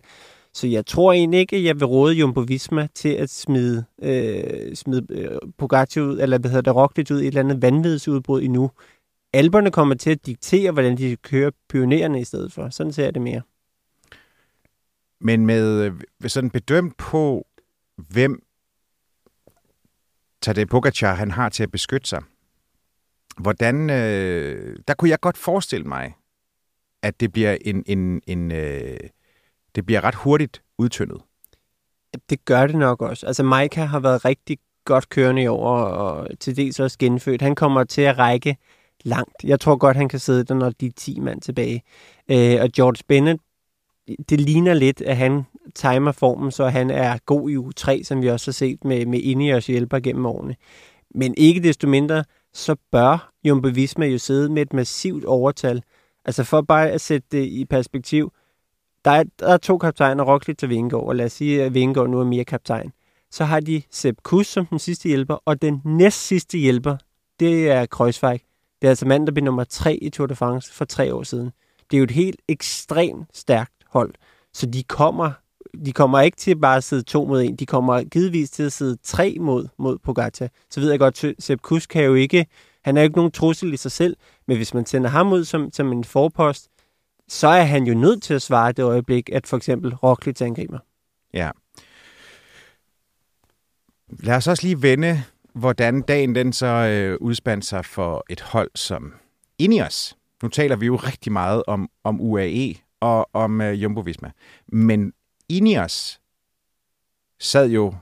Så 0.53 0.67
jeg 0.67 0.85
tror 0.85 1.13
egentlig 1.13 1.39
ikke, 1.39 1.55
at 1.55 1.63
jeg 1.63 1.75
vil 1.75 1.85
råde 1.85 2.13
Jumbo 2.13 2.39
Visma 2.39 2.87
til 2.95 3.09
at 3.09 3.29
smide, 3.29 3.85
øh, 4.01 4.75
smide 4.75 5.05
øh, 5.09 5.37
ud, 6.03 6.19
eller 6.21 6.37
hvad 6.37 6.51
hedder 6.51 6.61
det, 6.61 6.75
Roglic 6.75 7.11
ud 7.11 7.19
i 7.19 7.21
et 7.21 7.27
eller 7.27 7.39
andet 7.39 7.61
vanvidsudbrud 7.61 8.41
endnu. 8.41 8.71
Alberne 9.33 9.71
kommer 9.71 9.95
til 9.95 10.09
at 10.09 10.25
diktere, 10.25 10.71
hvordan 10.71 10.97
de 10.97 11.15
kører 11.15 11.51
pionererne 11.69 12.21
i 12.21 12.23
stedet 12.23 12.53
for. 12.53 12.69
Sådan 12.69 12.93
ser 12.93 13.03
jeg 13.03 13.13
det 13.13 13.21
mere. 13.21 13.41
Men 15.21 15.45
med 15.45 15.83
øh, 15.83 15.93
sådan 16.29 16.49
bedømt 16.49 16.97
på, 16.97 17.47
hvem 17.97 18.43
Tadej 20.41 20.65
Pogacar 20.65 21.13
han 21.13 21.31
har 21.31 21.49
til 21.49 21.63
at 21.63 21.71
beskytte 21.71 22.07
sig, 22.07 22.21
hvordan, 23.37 23.89
øh, 23.89 24.77
der 24.87 24.93
kunne 24.93 25.09
jeg 25.09 25.19
godt 25.19 25.37
forestille 25.37 25.85
mig, 25.85 26.13
at 27.01 27.19
det 27.19 27.31
bliver 27.31 27.57
en, 27.61 27.83
en, 27.85 28.21
en 28.27 28.51
øh, 28.51 28.99
det 29.75 29.85
bliver 29.85 30.03
ret 30.03 30.15
hurtigt 30.15 30.61
udtyndet. 30.77 31.21
Det 32.29 32.45
gør 32.45 32.67
det 32.67 32.75
nok 32.75 33.01
også. 33.01 33.27
Altså 33.27 33.43
Maika 33.43 33.83
har 33.83 33.99
været 33.99 34.25
rigtig 34.25 34.57
godt 34.85 35.09
kørende 35.09 35.41
i 35.41 35.47
år, 35.47 35.77
og 35.79 36.27
til 36.39 36.57
dels 36.57 36.79
også 36.79 36.97
genfødt. 36.97 37.41
Han 37.41 37.55
kommer 37.55 37.83
til 37.83 38.01
at 38.01 38.17
række 38.17 38.57
langt. 39.03 39.43
Jeg 39.43 39.59
tror 39.59 39.75
godt, 39.75 39.97
han 39.97 40.09
kan 40.09 40.19
sidde 40.19 40.43
der, 40.43 40.53
når 40.53 40.69
de 40.69 40.85
er 40.85 40.91
10 40.95 41.19
mand 41.19 41.41
tilbage. 41.41 41.83
Øh, 42.31 42.57
og 42.61 42.69
George 42.69 43.03
Bennett, 43.07 43.41
det 44.29 44.41
ligner 44.41 44.73
lidt, 44.73 45.01
at 45.01 45.17
han 45.17 45.43
timer 45.75 46.11
formen, 46.11 46.51
så 46.51 46.67
han 46.67 46.89
er 46.89 47.17
god 47.25 47.49
i 47.49 47.55
u 47.55 47.71
3, 47.71 48.03
som 48.03 48.21
vi 48.21 48.29
også 48.29 48.47
har 48.47 48.53
set 48.53 48.85
med, 48.85 49.05
med 49.05 49.19
Ineos 49.19 49.67
hjælper 49.67 49.99
gennem 49.99 50.25
årene. 50.25 50.55
Men 51.15 51.33
ikke 51.37 51.63
desto 51.63 51.87
mindre, 51.87 52.23
så 52.53 52.75
bør 52.91 53.31
Jumbo 53.43 53.67
Visma 53.67 54.05
jo 54.05 54.17
sidde 54.17 54.49
med 54.49 54.61
et 54.61 54.73
massivt 54.73 55.25
overtal. 55.25 55.83
Altså 56.25 56.43
for 56.43 56.61
bare 56.61 56.89
at 56.89 57.01
sætte 57.01 57.27
det 57.31 57.45
i 57.45 57.65
perspektiv, 57.65 58.31
der 59.05 59.11
er, 59.11 59.23
der 59.39 59.47
er 59.47 59.57
to 59.57 59.77
kaptajner, 59.77 60.23
Roglic 60.23 60.63
og 60.63 60.69
Vingegaard, 60.69 61.07
og 61.07 61.15
lad 61.15 61.25
os 61.25 61.31
sige, 61.31 61.63
at 61.63 61.73
Vingegaard 61.73 62.09
nu 62.09 62.19
er 62.19 62.25
mere 62.25 62.43
kaptajn. 62.43 62.91
Så 63.31 63.45
har 63.45 63.59
de 63.59 63.81
Sepp 63.91 64.17
Kuss 64.23 64.49
som 64.49 64.65
den 64.65 64.79
sidste 64.79 65.07
hjælper, 65.07 65.35
og 65.45 65.61
den 65.61 65.81
næst 65.85 66.27
sidste 66.27 66.57
hjælper, 66.57 66.97
det 67.39 67.69
er 67.69 67.85
Kreuzweig. 67.85 68.39
Det 68.81 68.87
er 68.87 68.89
altså 68.89 69.05
mand, 69.07 69.27
der 69.27 69.33
blev 69.33 69.43
nummer 69.45 69.63
tre 69.63 69.95
i 69.95 70.09
Tour 70.09 70.27
de 70.27 70.35
France 70.35 70.73
for 70.73 70.85
tre 70.85 71.13
år 71.13 71.23
siden. 71.23 71.51
Det 71.91 71.97
er 71.97 71.99
jo 71.99 72.03
et 72.03 72.11
helt 72.11 72.41
ekstremt 72.47 73.27
stærkt 73.33 73.73
hold. 73.87 74.13
Så 74.53 74.65
de 74.65 74.83
kommer, 74.83 75.31
de 75.85 75.91
kommer 75.91 76.21
ikke 76.21 76.37
til 76.37 76.55
bare 76.55 76.77
at 76.77 76.83
sidde 76.83 77.03
to 77.03 77.25
mod 77.25 77.41
en. 77.41 77.55
De 77.55 77.65
kommer 77.65 78.03
givetvis 78.03 78.49
til 78.49 78.63
at 78.63 78.71
sidde 78.71 78.97
tre 79.03 79.37
mod, 79.39 79.67
mod 79.77 79.97
Pogacar. 79.97 80.49
Så 80.69 80.79
ved 80.79 80.89
jeg 80.89 80.99
godt, 80.99 81.25
Sepp 81.39 81.61
Kusk 81.61 81.89
kan 81.89 82.03
jo 82.03 82.13
ikke, 82.13 82.45
han 82.83 82.97
er 82.97 83.01
jo 83.01 83.03
ikke 83.03 83.15
nogen 83.15 83.31
trussel 83.31 83.73
i 83.73 83.77
sig 83.77 83.91
selv, 83.91 84.17
men 84.47 84.57
hvis 84.57 84.73
man 84.73 84.85
sender 84.85 85.09
ham 85.09 85.33
ud 85.33 85.45
som, 85.45 85.71
som 85.73 85.91
en 85.91 86.03
forpost, 86.03 86.69
så 87.27 87.47
er 87.47 87.63
han 87.63 87.83
jo 87.83 87.93
nødt 87.93 88.23
til 88.23 88.33
at 88.33 88.41
svare 88.41 88.71
det 88.71 88.83
øjeblik, 88.83 89.29
at 89.33 89.47
for 89.47 89.57
eksempel 89.57 89.95
Roglic 89.95 90.41
angriber. 90.41 90.79
Ja. 91.33 91.51
Lad 94.09 94.35
os 94.35 94.47
også 94.47 94.63
lige 94.63 94.81
vende, 94.81 95.23
hvordan 95.53 96.01
dagen 96.01 96.35
den 96.35 96.53
så 96.53 96.65
øh, 96.65 97.17
udspandt 97.21 97.65
sig 97.65 97.85
for 97.85 98.25
et 98.29 98.41
hold 98.41 98.71
som 98.75 99.13
Ineos. 99.59 100.17
Nu 100.43 100.49
taler 100.49 100.75
vi 100.75 100.85
jo 100.85 100.95
rigtig 100.95 101.31
meget 101.31 101.63
om, 101.67 101.89
om 102.03 102.21
UAE 102.21 102.75
og 102.99 103.29
om 103.33 103.61
øh, 103.61 103.83
Jumbo-Visma. 103.83 104.31
Men 104.67 105.13
Ineos 105.49 106.21
sad 107.39 107.69
jo 107.69 107.95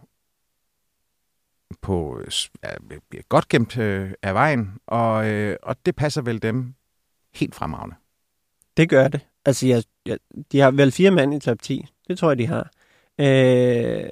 på 1.82 2.22
ja, 2.64 2.70
godt 3.30 3.48
gemt 3.48 3.78
øh, 3.78 4.12
af 4.22 4.34
vejen, 4.34 4.74
og, 4.88 5.28
øh, 5.28 5.58
og 5.64 5.76
det 5.86 5.96
passer 5.96 6.22
vel 6.22 6.42
dem 6.42 6.74
helt 7.34 7.56
fremragende. 7.56 7.96
Det 8.78 8.90
gør 8.90 9.08
det. 9.08 9.22
Altså, 9.46 9.68
jeg, 9.68 9.84
jeg, 10.06 10.18
de 10.52 10.60
har 10.60 10.72
vel 10.72 10.92
fire 10.92 11.12
mand 11.12 11.34
i 11.34 11.40
top 11.40 11.62
10. 11.62 11.86
Det 12.08 12.20
tror 12.20 12.30
jeg, 12.30 12.38
de 12.38 12.48
har. 12.48 12.72
Øh, 13.20 14.12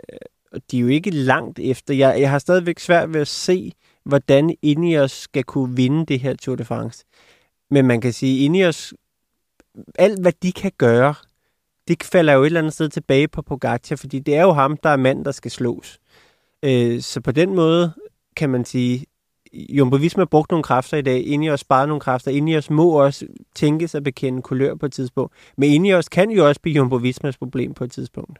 de 0.71 0.77
er 0.77 0.81
jo 0.81 0.87
ikke 0.87 1.11
langt 1.11 1.59
efter. 1.59 1.93
Jeg, 1.93 2.21
jeg 2.21 2.29
har 2.29 2.39
stadigvæk 2.39 2.79
svært 2.79 3.13
ved 3.13 3.21
at 3.21 3.27
se, 3.27 3.71
hvordan 4.03 4.55
Ineos 4.61 5.11
skal 5.11 5.43
kunne 5.43 5.75
vinde 5.75 6.05
det 6.05 6.19
her 6.19 6.35
Tour 6.35 6.55
de 6.55 6.65
France. 6.65 7.05
Men 7.69 7.87
man 7.87 8.01
kan 8.01 8.13
sige, 8.13 8.45
Ineos, 8.45 8.93
alt 9.95 10.21
hvad 10.21 10.33
de 10.43 10.51
kan 10.51 10.71
gøre, 10.77 11.15
det 11.87 12.03
falder 12.03 12.33
jo 12.33 12.41
et 12.41 12.45
eller 12.45 12.59
andet 12.59 12.73
sted 12.73 12.89
tilbage 12.89 13.27
på 13.27 13.41
Pogacar, 13.41 13.95
fordi 13.95 14.19
det 14.19 14.35
er 14.35 14.41
jo 14.41 14.51
ham, 14.51 14.77
der 14.77 14.89
er 14.89 14.97
mand, 14.97 15.25
der 15.25 15.31
skal 15.31 15.51
slås. 15.51 15.99
Øh, 16.63 17.01
så 17.01 17.21
på 17.21 17.31
den 17.31 17.55
måde 17.55 17.93
kan 18.35 18.49
man 18.49 18.65
sige, 18.65 19.05
Jumbo 19.53 19.95
Visma 19.95 20.25
brugt 20.25 20.51
nogle 20.51 20.63
kræfter 20.63 20.97
i 20.97 21.01
dag, 21.01 21.23
Ineos 21.27 21.59
sparet 21.59 21.87
nogle 21.87 22.01
kræfter, 22.01 22.31
inden 22.31 22.47
i 22.47 22.57
os 22.57 22.69
må 22.69 22.89
også 22.89 23.27
tænke 23.55 23.87
sig 23.87 23.97
at 23.97 24.03
bekende 24.03 24.41
kulør 24.41 24.75
på 24.75 24.85
et 24.85 24.93
tidspunkt. 24.93 25.33
Men 25.57 25.69
inden 25.69 25.85
i 25.85 25.93
os 25.93 26.09
kan 26.09 26.31
jo 26.31 26.47
også 26.47 26.61
blive 26.61 26.75
Jumbo 26.75 26.95
Vismas 26.95 27.37
problem 27.37 27.73
på 27.73 27.83
et 27.83 27.91
tidspunkt. 27.91 28.39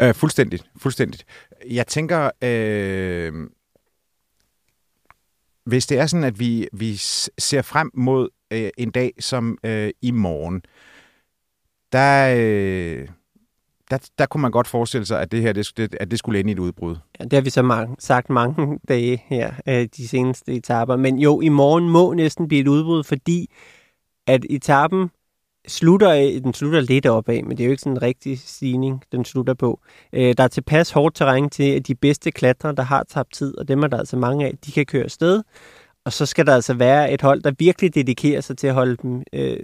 Øh, 0.00 0.14
fuldstændigt, 0.14 0.70
fuldstændigt. 0.76 1.24
Jeg 1.70 1.86
tænker, 1.86 2.30
øh, 2.42 3.32
hvis 5.66 5.86
det 5.86 5.98
er 5.98 6.06
sådan, 6.06 6.24
at 6.24 6.38
vi, 6.38 6.68
vi 6.72 6.96
ser 7.38 7.62
frem 7.62 7.90
mod 7.94 8.28
øh, 8.50 8.70
en 8.78 8.90
dag 8.90 9.12
som 9.20 9.58
øh, 9.64 9.90
i 10.02 10.10
morgen, 10.10 10.62
der, 11.92 12.34
øh, 12.38 13.08
der, 13.90 14.08
der 14.18 14.26
kunne 14.26 14.40
man 14.40 14.50
godt 14.50 14.66
forestille 14.66 15.06
sig, 15.06 15.20
at 15.20 15.32
det 15.32 15.42
her 15.42 15.52
det, 15.52 15.94
at 16.00 16.10
det 16.10 16.18
skulle 16.18 16.40
ende 16.40 16.50
i 16.50 16.52
et 16.52 16.58
udbrud. 16.58 16.96
Ja, 17.20 17.24
det 17.24 17.32
har 17.32 17.40
vi 17.40 17.50
så 17.50 17.62
mange, 17.62 17.96
sagt 17.98 18.30
mange 18.30 18.78
dage 18.88 19.22
her, 19.26 19.54
øh, 19.68 19.88
de 19.96 20.08
seneste 20.08 20.52
etaper. 20.52 20.96
Men 20.96 21.18
jo, 21.18 21.40
i 21.40 21.48
morgen 21.48 21.88
må 21.88 22.14
næsten 22.14 22.48
blive 22.48 22.60
et 22.60 22.68
udbrud, 22.68 23.04
fordi 23.04 23.50
at 24.26 24.46
etappen 24.50 25.10
slutter, 25.68 26.40
den 26.44 26.54
slutter 26.54 26.80
lidt 26.80 27.06
opad, 27.06 27.42
men 27.42 27.50
det 27.50 27.60
er 27.60 27.64
jo 27.64 27.70
ikke 27.70 27.80
sådan 27.80 27.92
en 27.92 28.02
rigtig 28.02 28.38
stigning, 28.38 29.02
den 29.12 29.24
slutter 29.24 29.54
på. 29.54 29.80
Øh, 30.12 30.34
der 30.36 30.44
er 30.44 30.48
tilpas 30.48 30.90
hårdt 30.90 31.14
terræn 31.14 31.50
til, 31.50 31.70
at 31.70 31.86
de 31.86 31.94
bedste 31.94 32.30
klatrere, 32.30 32.74
der 32.74 32.82
har 32.82 33.04
tabt 33.08 33.32
tid, 33.32 33.58
og 33.58 33.68
dem 33.68 33.82
er 33.82 33.86
der 33.86 33.98
altså 33.98 34.16
mange 34.16 34.46
af, 34.46 34.52
de 34.66 34.72
kan 34.72 34.86
køre 34.86 35.08
sted. 35.08 35.42
Og 36.04 36.12
så 36.12 36.26
skal 36.26 36.46
der 36.46 36.54
altså 36.54 36.74
være 36.74 37.12
et 37.12 37.22
hold, 37.22 37.42
der 37.42 37.52
virkelig 37.58 37.94
dedikerer 37.94 38.40
sig 38.40 38.58
til 38.58 38.66
at 38.66 38.74
holde 38.74 38.96
dem 39.02 39.22
øh, 39.32 39.56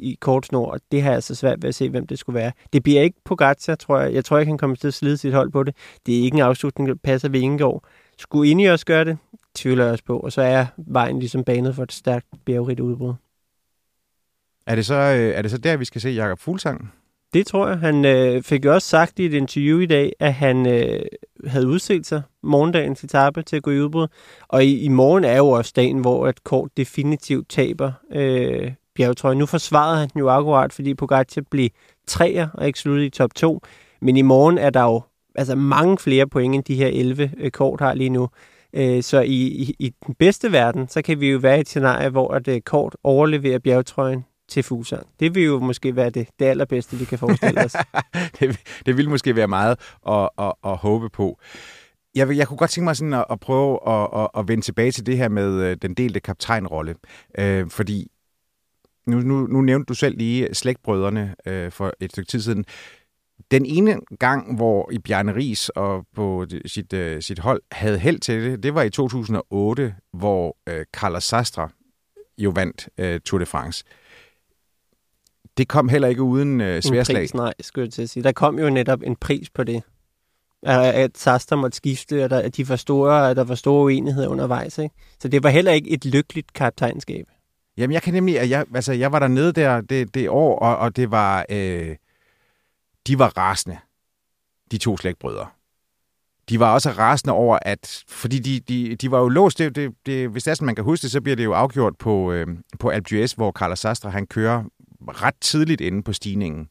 i 0.00 0.18
kort 0.20 0.46
snor, 0.46 0.70
og 0.70 0.80
det 0.92 1.02
har 1.02 1.08
jeg 1.10 1.14
altså 1.14 1.34
svært 1.34 1.62
ved 1.62 1.68
at 1.68 1.74
se, 1.74 1.88
hvem 1.90 2.06
det 2.06 2.18
skulle 2.18 2.38
være. 2.38 2.52
Det 2.72 2.82
bliver 2.82 3.02
ikke 3.02 3.16
Pogacar, 3.24 3.74
tror 3.74 4.00
jeg. 4.00 4.14
Jeg 4.14 4.24
tror 4.24 4.38
ikke, 4.38 4.50
han 4.50 4.58
kommer 4.58 4.76
til 4.76 4.88
at 4.88 4.94
slide 4.94 5.16
sit 5.16 5.34
hold 5.34 5.50
på 5.50 5.62
det. 5.62 5.74
Det 6.06 6.18
er 6.18 6.22
ikke 6.22 6.34
en 6.34 6.42
afslutning, 6.42 6.88
der 6.88 6.94
passer 7.04 7.28
ved 7.28 7.40
Ingegaard. 7.40 7.84
Skulle 8.18 8.50
Ineos 8.50 8.84
gøre 8.84 9.04
det? 9.04 9.18
Tvivler 9.54 9.84
jeg 9.84 9.92
også 9.92 10.04
på. 10.04 10.18
Og 10.18 10.32
så 10.32 10.42
er 10.42 10.66
vejen 10.76 11.18
ligesom 11.18 11.44
banet 11.44 11.74
for 11.74 11.82
et 11.82 11.92
stærkt 11.92 12.26
bjergrigt 12.46 12.80
udbrud. 12.80 13.14
Er 14.68 14.74
det 14.74 14.86
så, 14.86 14.94
øh, 14.94 15.34
er 15.34 15.42
det 15.42 15.50
så 15.50 15.58
der, 15.58 15.76
vi 15.76 15.84
skal 15.84 16.00
se 16.00 16.08
Jakob 16.08 16.38
Fuglsang? 16.38 16.92
Det 17.34 17.46
tror 17.46 17.68
jeg. 17.68 17.78
Han 17.78 18.04
øh, 18.04 18.42
fik 18.42 18.64
jo 18.64 18.74
også 18.74 18.88
sagt 18.88 19.18
i 19.18 19.26
et 19.26 19.34
interview 19.34 19.78
i 19.78 19.86
dag, 19.86 20.12
at 20.20 20.34
han 20.34 20.66
øh, 20.66 21.00
havde 21.46 21.68
udset 21.68 22.06
sig 22.06 22.22
morgendagens 22.42 23.04
etape 23.04 23.42
til 23.42 23.56
at 23.56 23.62
gå 23.62 23.70
i 23.70 23.80
udbrud. 23.80 24.06
Og 24.48 24.64
i, 24.64 24.80
i 24.80 24.88
morgen 24.88 25.24
er 25.24 25.36
jo 25.36 25.48
også 25.48 25.72
dagen, 25.76 25.98
hvor 25.98 26.28
et 26.28 26.44
kort 26.44 26.70
definitivt 26.76 27.48
taber 27.48 27.92
øh, 28.12 28.72
bjergetrøjen. 28.94 29.38
Nu 29.38 29.46
forsvarede 29.46 29.98
han 29.98 30.08
den 30.08 30.18
jo 30.18 30.28
akkurat, 30.28 30.72
fordi 30.72 30.94
Pogacar 30.94 31.42
blev 31.50 31.68
træer 32.06 32.48
og 32.54 32.66
ikke 32.66 32.78
sluttede 32.78 33.06
i 33.06 33.10
top 33.10 33.34
2. 33.34 33.60
Men 34.00 34.16
i 34.16 34.22
morgen 34.22 34.58
er 34.58 34.70
der 34.70 34.82
jo 34.82 35.02
altså 35.34 35.54
mange 35.54 35.98
flere 35.98 36.26
point, 36.26 36.54
end 36.54 36.64
de 36.64 36.74
her 36.74 36.88
11 36.88 37.30
øh, 37.38 37.50
kort 37.50 37.80
har 37.80 37.94
lige 37.94 38.10
nu. 38.10 38.28
Øh, 38.72 39.02
så 39.02 39.20
i, 39.20 39.46
i, 39.46 39.74
i 39.78 39.94
den 40.06 40.14
bedste 40.14 40.52
verden, 40.52 40.88
så 40.88 41.02
kan 41.02 41.20
vi 41.20 41.30
jo 41.30 41.38
være 41.38 41.58
i 41.58 41.60
et 41.60 41.68
scenarie, 41.68 42.08
hvor 42.08 42.34
at 42.34 42.48
øh, 42.48 42.60
kort 42.60 42.96
overleverer 43.04 43.58
bjergetrøjen 43.58 44.24
til 44.48 44.62
Fuglsang. 44.62 45.06
Det 45.20 45.34
vil 45.34 45.42
jo 45.42 45.58
måske 45.58 45.96
være 45.96 46.10
det, 46.10 46.28
det 46.38 46.44
allerbedste, 46.44 46.96
vi 46.96 47.04
kan 47.04 47.18
forestille 47.18 47.64
os. 47.64 47.76
det, 48.40 48.60
det 48.86 48.96
vil 48.96 49.08
måske 49.08 49.36
være 49.36 49.48
meget 49.48 49.78
at, 50.08 50.28
at, 50.38 50.52
at 50.64 50.76
håbe 50.76 51.10
på. 51.10 51.38
Jeg, 52.14 52.36
jeg 52.36 52.48
kunne 52.48 52.56
godt 52.56 52.70
tænke 52.70 52.84
mig 52.84 52.96
sådan 52.96 53.14
at, 53.14 53.24
at 53.30 53.40
prøve 53.40 53.88
at, 53.88 54.08
at, 54.16 54.28
at 54.38 54.48
vende 54.48 54.64
tilbage 54.64 54.92
til 54.92 55.06
det 55.06 55.16
her 55.16 55.28
med 55.28 55.62
øh, 55.62 55.76
den 55.82 55.94
delte 55.94 56.20
kaptajnrolle. 56.20 56.94
Øh, 57.38 57.70
fordi 57.70 58.10
nu, 59.06 59.18
nu, 59.20 59.46
nu 59.46 59.60
nævnte 59.60 59.88
du 59.88 59.94
selv 59.94 60.18
lige 60.18 60.54
slægtbrødrene 60.54 61.34
øh, 61.46 61.72
for 61.72 61.92
et 62.00 62.10
stykke 62.10 62.28
tid 62.28 62.40
siden. 62.40 62.64
Den 63.50 63.66
ene 63.66 64.00
gang, 64.18 64.56
hvor 64.56 64.90
i 64.92 64.98
Bjarne 64.98 65.34
Ries 65.34 65.68
og 65.68 66.06
på 66.14 66.46
sit, 66.66 66.92
øh, 66.92 67.22
sit 67.22 67.38
hold 67.38 67.62
havde 67.72 67.98
held 67.98 68.18
til 68.18 68.42
det, 68.42 68.62
det 68.62 68.74
var 68.74 68.82
i 68.82 68.90
2008, 68.90 69.94
hvor 70.12 70.56
øh, 70.68 70.84
Carlos 70.92 71.24
Sastre 71.24 71.68
jo 72.38 72.50
vandt 72.50 72.88
øh, 72.98 73.20
Tour 73.20 73.38
de 73.38 73.46
France. 73.46 73.84
Øh, 73.86 74.07
det 75.58 75.68
kom 75.68 75.88
heller 75.88 76.08
ikke 76.08 76.22
uden 76.22 76.60
øh, 76.60 76.82
sværslag. 76.82 77.16
En 77.16 77.22
pris, 77.22 77.34
nej, 77.34 77.54
skulle 77.60 77.84
jeg 77.84 77.92
til 77.92 78.02
at 78.02 78.10
sige. 78.10 78.22
Der 78.22 78.32
kom 78.32 78.58
jo 78.58 78.70
netop 78.70 79.02
en 79.02 79.16
pris 79.16 79.50
på 79.50 79.64
det. 79.64 79.82
At 80.62 81.18
Saster 81.18 81.56
måtte 81.56 81.76
skifte, 81.76 82.22
at, 82.22 82.30
der, 82.30 82.38
at 82.38 82.56
de 82.56 82.68
var 82.68 82.76
store, 82.76 83.30
at 83.30 83.36
der 83.36 83.44
var 83.44 83.54
store 83.54 83.84
uenigheder 83.84 84.28
undervejs. 84.28 84.78
Ikke? 84.78 84.94
Så 85.20 85.28
det 85.28 85.42
var 85.42 85.50
heller 85.50 85.72
ikke 85.72 85.90
et 85.90 86.04
lykkeligt 86.04 86.52
kaptajnskab. 86.52 87.26
Jamen, 87.76 87.94
jeg 87.94 88.02
kan 88.02 88.14
nemlig, 88.14 88.40
at 88.40 88.50
jeg, 88.50 88.64
altså, 88.74 88.92
jeg 88.92 89.12
var 89.12 89.18
dernede 89.18 89.52
der 89.52 89.80
det, 89.80 90.14
det 90.14 90.28
år, 90.28 90.58
og, 90.58 90.76
og 90.76 90.96
det 90.96 91.10
var, 91.10 91.46
øh, 91.50 91.96
de 93.06 93.18
var 93.18 93.38
rasende, 93.38 93.78
de 94.70 94.78
to 94.78 94.96
slægtbrødre. 94.96 95.46
De 96.48 96.60
var 96.60 96.74
også 96.74 96.90
rasende 96.90 97.34
over, 97.34 97.58
at, 97.62 98.04
fordi 98.08 98.38
de, 98.38 98.60
de, 98.60 98.96
de 98.96 99.10
var 99.10 99.18
jo 99.18 99.28
låst, 99.28 99.58
det, 99.58 99.76
det, 99.76 99.94
det, 100.06 100.28
hvis 100.28 100.44
det 100.44 100.50
er 100.50 100.54
sådan, 100.54 100.66
man 100.66 100.74
kan 100.74 100.84
huske 100.84 101.02
det, 101.02 101.10
så 101.10 101.20
bliver 101.20 101.36
det 101.36 101.44
jo 101.44 101.52
afgjort 101.52 101.96
på, 101.96 102.32
øh, 102.32 102.46
på 102.78 102.88
Alpe 102.88 103.08
d'Huez, 103.10 103.34
hvor 103.36 103.52
Carlos 103.52 103.78
Sastre, 103.78 104.10
han 104.10 104.26
kører 104.26 104.64
ret 105.08 105.34
tidligt 105.40 105.80
inde 105.80 106.02
på 106.02 106.12
stigningen. 106.12 106.68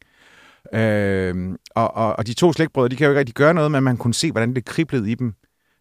Øh, 0.74 1.56
og, 1.76 1.96
og, 1.96 2.16
og 2.16 2.28
de 2.28 2.34
to 2.34 2.54
slægtbrødre, 2.54 2.90
de 2.90 2.96
kan 2.96 3.06
jo 3.06 3.12
ikke 3.12 3.20
rigtig 3.20 3.36
gøre 3.36 3.54
noget, 3.54 3.72
men 3.72 3.84
man 3.84 3.98
kunne 3.98 4.14
se, 4.14 4.32
hvordan 4.32 4.56
det 4.56 4.66
kriblede 4.66 5.12
i 5.12 5.16
dem. 5.16 5.34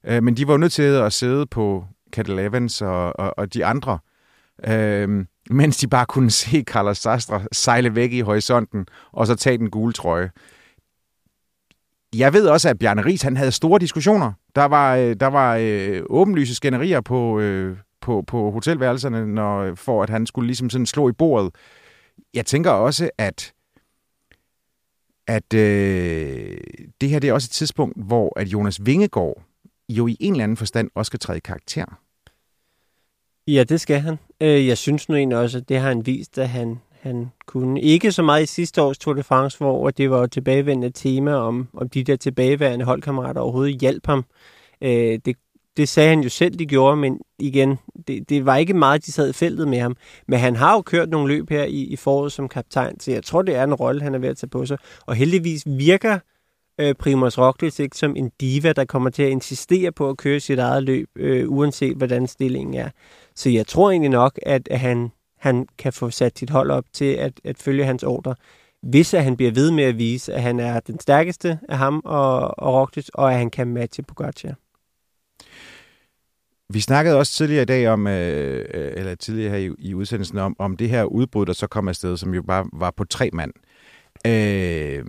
Øh, 0.06 0.22
men 0.22 0.36
de 0.36 0.46
var 0.46 0.52
jo 0.54 0.58
nødt 0.58 0.72
til 0.72 0.82
at 0.82 1.12
sidde 1.12 1.46
på 1.46 1.84
Cattle 2.12 2.42
Evans 2.42 2.82
og, 2.82 3.20
og, 3.20 3.38
og 3.38 3.54
de 3.54 3.64
andre, 3.64 3.98
øh, 4.66 5.26
mens 5.50 5.76
de 5.76 5.88
bare 5.88 6.06
kunne 6.06 6.30
se 6.30 6.64
Carlos 6.66 6.98
Sastre 6.98 7.42
sejle 7.52 7.94
væk 7.94 8.12
i 8.12 8.20
horisonten, 8.20 8.86
og 9.12 9.26
så 9.26 9.34
tage 9.34 9.58
den 9.58 9.70
gule 9.70 9.92
trøje. 9.92 10.30
Jeg 12.16 12.32
ved 12.32 12.48
også, 12.48 12.68
at 12.68 12.78
Bjarne 12.78 13.04
Ries, 13.04 13.22
han 13.22 13.36
havde 13.36 13.52
store 13.52 13.78
diskussioner. 13.78 14.32
Der 14.54 14.64
var, 14.64 14.96
øh, 14.96 15.16
der 15.20 15.26
var 15.26 15.58
øh, 15.60 16.02
åbenlyse 16.10 16.54
skænderier 16.54 17.00
på, 17.00 17.40
øh, 17.40 17.76
på, 18.00 18.24
på 18.26 18.50
hotelværelserne, 18.50 19.26
når, 19.26 19.74
for 19.74 20.02
at 20.02 20.10
han 20.10 20.26
skulle 20.26 20.46
ligesom 20.46 20.70
sådan 20.70 20.86
slå 20.86 21.08
i 21.08 21.12
bordet. 21.12 21.54
Jeg 22.34 22.46
tænker 22.46 22.70
også, 22.70 23.10
at 23.18 23.52
at 25.26 25.54
øh, 25.54 26.56
det 27.00 27.08
her 27.08 27.18
det 27.18 27.28
er 27.28 27.32
også 27.32 27.46
et 27.46 27.50
tidspunkt, 27.50 27.96
hvor 28.06 28.40
at 28.40 28.48
Jonas 28.48 28.86
Vingegaard 28.86 29.42
jo 29.88 30.06
i 30.06 30.16
en 30.20 30.32
eller 30.32 30.44
anden 30.44 30.56
forstand 30.56 30.90
også 30.94 31.08
skal 31.08 31.20
træde 31.20 31.36
i 31.36 31.40
karakter. 31.40 31.84
Ja, 33.48 33.64
det 33.64 33.80
skal 33.80 34.00
han. 34.00 34.18
Øh, 34.40 34.66
jeg 34.66 34.78
synes 34.78 35.08
nu 35.08 35.14
egentlig 35.14 35.38
også, 35.38 35.58
at 35.58 35.68
det 35.68 35.78
har 35.78 35.88
han 35.88 36.06
vist, 36.06 36.38
at 36.38 36.48
han, 36.48 36.80
han 37.00 37.30
kunne. 37.46 37.80
Ikke 37.80 38.12
så 38.12 38.22
meget 38.22 38.42
i 38.42 38.46
sidste 38.46 38.82
års 38.82 38.98
Tour 38.98 39.14
de 39.14 39.22
France, 39.22 39.58
hvor 39.58 39.90
det 39.90 40.10
var 40.10 40.22
et 40.22 40.32
tilbagevendende 40.32 40.90
tema, 40.90 41.32
om, 41.32 41.68
om 41.72 41.88
de 41.88 42.04
der 42.04 42.16
tilbageværende 42.16 42.84
holdkammerater 42.84 43.40
overhovedet 43.40 43.80
hjalp 43.80 44.06
ham. 44.06 44.24
Øh, 44.80 45.18
det, 45.24 45.36
det 45.76 45.88
sagde 45.88 46.08
han 46.08 46.20
jo 46.20 46.28
selv, 46.28 46.54
de 46.58 46.66
gjorde, 46.66 46.96
men 46.96 47.20
igen, 47.38 47.78
det, 48.08 48.28
det 48.28 48.46
var 48.46 48.56
ikke 48.56 48.74
meget, 48.74 49.06
de 49.06 49.12
sad 49.12 49.30
i 49.30 49.32
feltet 49.32 49.68
med 49.68 49.78
ham. 49.78 49.96
Men 50.28 50.38
han 50.38 50.56
har 50.56 50.72
jo 50.74 50.80
kørt 50.80 51.08
nogle 51.08 51.28
løb 51.28 51.50
her 51.50 51.64
i, 51.64 51.82
i 51.82 51.96
foråret 51.96 52.32
som 52.32 52.48
kaptajn, 52.48 53.00
så 53.00 53.12
jeg 53.12 53.24
tror, 53.24 53.42
det 53.42 53.54
er 53.54 53.64
en 53.64 53.74
rolle, 53.74 54.02
han 54.02 54.14
er 54.14 54.18
ved 54.18 54.28
at 54.28 54.36
tage 54.36 54.48
på 54.48 54.66
sig. 54.66 54.78
Og 55.06 55.14
heldigvis 55.14 55.62
virker 55.66 56.18
øh, 56.80 56.94
Primoz 56.94 57.38
Roglic 57.38 57.80
ikke 57.80 57.96
som 57.96 58.16
en 58.16 58.30
diva, 58.40 58.72
der 58.72 58.84
kommer 58.84 59.10
til 59.10 59.22
at 59.22 59.30
insistere 59.30 59.92
på 59.92 60.08
at 60.08 60.16
køre 60.16 60.40
sit 60.40 60.58
eget 60.58 60.82
løb, 60.82 61.08
øh, 61.16 61.50
uanset 61.50 61.96
hvordan 61.96 62.26
stillingen 62.26 62.74
er. 62.74 62.90
Så 63.34 63.50
jeg 63.50 63.66
tror 63.66 63.90
egentlig 63.90 64.10
nok, 64.10 64.38
at, 64.42 64.68
at 64.70 64.80
han, 64.80 65.10
han 65.38 65.66
kan 65.78 65.92
få 65.92 66.10
sat 66.10 66.38
sit 66.38 66.50
hold 66.50 66.70
op 66.70 66.84
til 66.92 67.12
at, 67.12 67.32
at 67.44 67.58
følge 67.58 67.84
hans 67.84 68.02
ordre, 68.02 68.34
hvis 68.82 69.14
at 69.14 69.24
han 69.24 69.36
bliver 69.36 69.52
ved 69.52 69.70
med 69.70 69.84
at 69.84 69.98
vise, 69.98 70.34
at 70.34 70.42
han 70.42 70.60
er 70.60 70.80
den 70.80 71.00
stærkeste 71.00 71.58
af 71.68 71.78
ham 71.78 72.02
og, 72.04 72.58
og 72.58 72.74
Roglic, 72.74 73.08
og 73.14 73.32
at 73.32 73.38
han 73.38 73.50
kan 73.50 73.66
matche 73.66 74.02
Pogacar. 74.02 74.54
Vi 76.68 76.80
snakkede 76.80 77.18
også 77.18 77.32
tidligere 77.32 77.62
i 77.62 77.66
dag 77.66 77.88
om, 77.88 78.06
øh, 78.06 78.64
øh, 78.74 78.92
eller 78.96 79.14
tidligere 79.14 79.50
her 79.50 79.58
i, 79.58 79.74
i 79.78 79.94
udsendelsen, 79.94 80.38
om, 80.38 80.56
om 80.58 80.76
det 80.76 80.88
her 80.88 81.04
udbrud, 81.04 81.46
der 81.46 81.52
så 81.52 81.66
kom 81.66 81.88
afsted, 81.88 82.16
som 82.16 82.34
jo 82.34 82.42
bare 82.42 82.66
var 82.72 82.90
på 82.90 83.04
tre 83.04 83.30
mand. 83.32 83.52
Øh, 84.26 85.04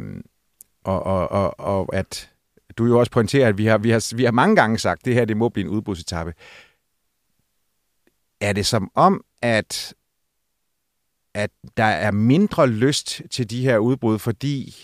og, 0.83 1.03
og, 1.03 1.31
og, 1.31 1.59
og 1.59 1.95
at 1.95 2.31
du 2.77 2.85
jo 2.85 2.99
også 2.99 3.11
pointerer, 3.11 3.47
at 3.47 3.57
vi 3.57 3.65
har, 3.65 3.77
vi 3.77 3.89
har, 3.89 4.15
vi 4.15 4.23
har 4.23 4.31
mange 4.31 4.55
gange 4.55 4.77
sagt, 4.77 4.99
at 4.99 5.05
det 5.05 5.13
her 5.13 5.25
det 5.25 5.37
må 5.37 5.49
blive 5.49 5.65
en 5.65 5.71
udbrudsetappe. 5.71 6.33
Er 8.41 8.53
det 8.53 8.65
som 8.65 8.91
om, 8.95 9.23
at, 9.41 9.93
at 11.33 11.51
der 11.77 11.83
er 11.83 12.11
mindre 12.11 12.67
lyst 12.67 13.21
til 13.31 13.49
de 13.49 13.61
her 13.61 13.77
udbrud, 13.77 14.19
fordi 14.19 14.75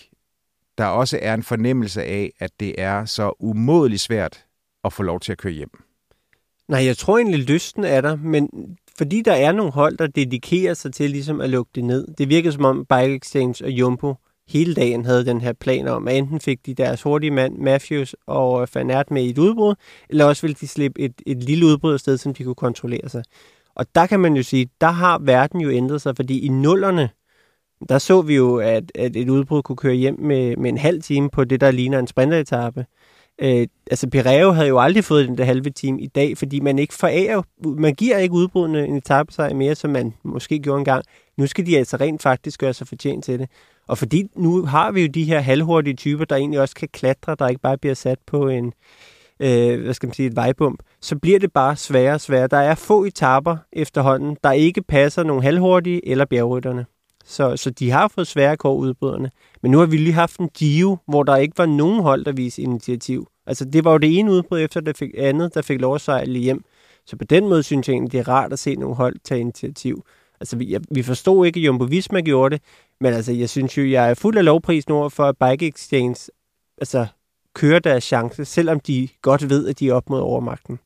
der 0.78 0.84
også 0.86 1.18
er 1.22 1.34
en 1.34 1.42
fornemmelse 1.42 2.04
af, 2.04 2.32
at 2.38 2.60
det 2.60 2.80
er 2.80 3.04
så 3.04 3.32
umådeligt 3.38 4.02
svært 4.02 4.44
at 4.84 4.92
få 4.92 5.02
lov 5.02 5.20
til 5.20 5.32
at 5.32 5.38
køre 5.38 5.52
hjem? 5.52 5.84
Nej, 6.68 6.84
jeg 6.84 6.96
tror 6.96 7.18
egentlig, 7.18 7.40
lysten 7.40 7.84
er 7.84 8.00
der, 8.00 8.16
men 8.16 8.48
fordi 8.98 9.22
der 9.22 9.32
er 9.32 9.52
nogle 9.52 9.72
hold, 9.72 9.96
der 9.96 10.06
dedikerer 10.06 10.74
sig 10.74 10.92
til 10.92 11.10
ligesom 11.10 11.40
at 11.40 11.50
lukke 11.50 11.70
det 11.74 11.84
ned. 11.84 12.06
Det 12.18 12.28
virker 12.28 12.50
som 12.50 12.64
om 12.64 12.86
Bike 12.86 13.14
Exchange 13.14 13.64
og 13.64 13.70
Jumbo 13.70 14.14
hele 14.48 14.74
dagen 14.74 15.04
havde 15.04 15.26
den 15.26 15.40
her 15.40 15.52
plan 15.52 15.88
om, 15.88 16.08
at 16.08 16.16
enten 16.16 16.40
fik 16.40 16.66
de 16.66 16.74
deres 16.74 17.02
hurtige 17.02 17.30
mand, 17.30 17.58
Matthews 17.58 18.16
og 18.26 18.62
øh, 18.62 18.68
Van 18.74 18.90
Aert 18.90 19.10
med 19.10 19.22
i 19.22 19.30
et 19.30 19.38
udbrud, 19.38 19.74
eller 20.08 20.24
også 20.24 20.42
ville 20.42 20.56
de 20.60 20.68
slippe 20.68 21.00
et, 21.00 21.22
et 21.26 21.36
lille 21.44 21.66
udbrud 21.66 21.98
sted, 21.98 22.18
som 22.18 22.34
de 22.34 22.44
kunne 22.44 22.54
kontrollere 22.54 23.08
sig. 23.08 23.24
Og 23.74 23.86
der 23.94 24.06
kan 24.06 24.20
man 24.20 24.36
jo 24.36 24.42
sige, 24.42 24.68
der 24.80 24.90
har 24.90 25.18
verden 25.18 25.60
jo 25.60 25.70
ændret 25.70 26.02
sig, 26.02 26.16
fordi 26.16 26.38
i 26.38 26.48
nullerne, 26.48 27.10
der 27.88 27.98
så 27.98 28.22
vi 28.22 28.34
jo, 28.34 28.56
at, 28.56 28.92
at 28.94 29.16
et 29.16 29.28
udbrud 29.28 29.62
kunne 29.62 29.76
køre 29.76 29.94
hjem 29.94 30.20
med, 30.20 30.56
med 30.56 30.70
en 30.70 30.78
halv 30.78 31.02
time 31.02 31.30
på 31.30 31.44
det, 31.44 31.60
der 31.60 31.70
ligner 31.70 31.98
en 31.98 32.06
sprinteretappe. 32.06 32.86
Øh, 33.38 33.66
altså 33.90 34.10
Pireo 34.10 34.50
havde 34.50 34.68
jo 34.68 34.78
aldrig 34.78 35.04
fået 35.04 35.28
den 35.28 35.38
der 35.38 35.44
halve 35.44 35.70
time 35.70 36.00
i 36.00 36.06
dag, 36.06 36.38
fordi 36.38 36.60
man 36.60 36.78
ikke 36.78 36.94
forærer, 36.94 37.42
man 37.64 37.94
giver 37.94 38.18
ikke 38.18 38.34
udbrudende 38.34 38.86
en 38.86 39.02
sig 39.30 39.56
mere, 39.56 39.74
som 39.74 39.90
man 39.90 40.14
måske 40.24 40.58
gjorde 40.58 40.78
engang. 40.78 41.04
Nu 41.36 41.46
skal 41.46 41.66
de 41.66 41.78
altså 41.78 41.96
rent 41.96 42.22
faktisk 42.22 42.60
gøre 42.60 42.74
sig 42.74 42.88
fortjent 42.88 43.24
til 43.24 43.38
det. 43.38 43.48
Og 43.86 43.98
fordi 43.98 44.24
nu 44.36 44.64
har 44.64 44.92
vi 44.92 45.02
jo 45.02 45.08
de 45.08 45.24
her 45.24 45.40
halvhurtige 45.40 45.96
typer, 45.96 46.24
der 46.24 46.36
egentlig 46.36 46.60
også 46.60 46.74
kan 46.74 46.88
klatre, 46.92 47.36
der 47.38 47.48
ikke 47.48 47.60
bare 47.60 47.78
bliver 47.78 47.94
sat 47.94 48.18
på 48.26 48.48
en, 48.48 48.72
øh, 49.40 49.82
hvad 49.82 49.94
skal 49.94 50.06
man 50.06 50.14
sige, 50.14 50.26
et 50.26 50.36
vejbump, 50.36 50.82
så 51.00 51.16
bliver 51.16 51.38
det 51.38 51.52
bare 51.52 51.76
sværere 51.76 52.14
og 52.14 52.20
sværere. 52.20 52.46
Der 52.46 52.56
er 52.56 52.74
få 52.74 53.04
etaper 53.04 53.56
efterhånden, 53.72 54.36
der 54.44 54.52
ikke 54.52 54.82
passer 54.82 55.22
nogle 55.22 55.42
halvhurtige 55.42 56.08
eller 56.08 56.24
bjergrytterne. 56.24 56.86
Så, 57.24 57.56
så 57.56 57.70
de 57.70 57.90
har 57.90 58.08
fået 58.08 58.26
svære 58.26 58.56
kår 58.56 58.74
udbryderne. 58.74 59.30
Men 59.62 59.70
nu 59.70 59.78
har 59.78 59.86
vi 59.86 59.96
lige 59.96 60.12
haft 60.12 60.40
en 60.40 60.48
Gio, 60.48 60.98
hvor 61.06 61.22
der 61.22 61.36
ikke 61.36 61.58
var 61.58 61.66
nogen 61.66 62.02
hold, 62.02 62.24
der 62.24 62.32
viste 62.32 62.62
initiativ. 62.62 63.28
Altså 63.46 63.64
det 63.64 63.84
var 63.84 63.92
jo 63.92 63.98
det 63.98 64.18
ene 64.18 64.30
udbrud 64.30 64.60
efter 64.60 64.80
det 64.80 64.96
fik 64.96 65.10
andet, 65.18 65.54
der 65.54 65.62
fik 65.62 65.80
lov 65.80 65.94
at 65.94 66.00
sejle 66.00 66.38
hjem. 66.38 66.64
Så 67.06 67.16
på 67.16 67.24
den 67.24 67.48
måde 67.48 67.62
synes 67.62 67.88
jeg 67.88 67.94
egentlig, 67.94 68.12
det 68.12 68.20
er 68.20 68.28
rart 68.28 68.52
at 68.52 68.58
se 68.58 68.74
nogle 68.74 68.96
hold 68.96 69.16
tage 69.24 69.40
initiativ. 69.40 70.04
Altså 70.40 70.56
vi, 70.56 70.72
jeg, 70.72 70.80
vi 70.90 71.02
forstod 71.02 71.46
ikke, 71.46 71.60
at 71.60 71.66
Jumbo 71.66 71.84
Visma 71.84 72.20
gjorde 72.20 72.56
det, 72.56 72.64
men 73.00 73.12
altså 73.12 73.32
jeg 73.32 73.48
synes 73.48 73.78
jo, 73.78 73.86
jeg 73.86 74.10
er 74.10 74.14
fuld 74.14 74.36
af 74.36 74.44
lovpris 74.44 74.88
nu 74.88 75.08
for, 75.08 75.24
at 75.24 75.36
Bike 75.38 75.66
Exchange 75.66 76.30
altså, 76.78 77.06
kører 77.54 77.78
deres 77.78 78.04
chance, 78.04 78.44
selvom 78.44 78.80
de 78.80 79.08
godt 79.22 79.48
ved, 79.48 79.68
at 79.68 79.78
de 79.78 79.88
er 79.88 79.94
op 79.94 80.10
mod 80.10 80.20
overmagten. 80.20 80.78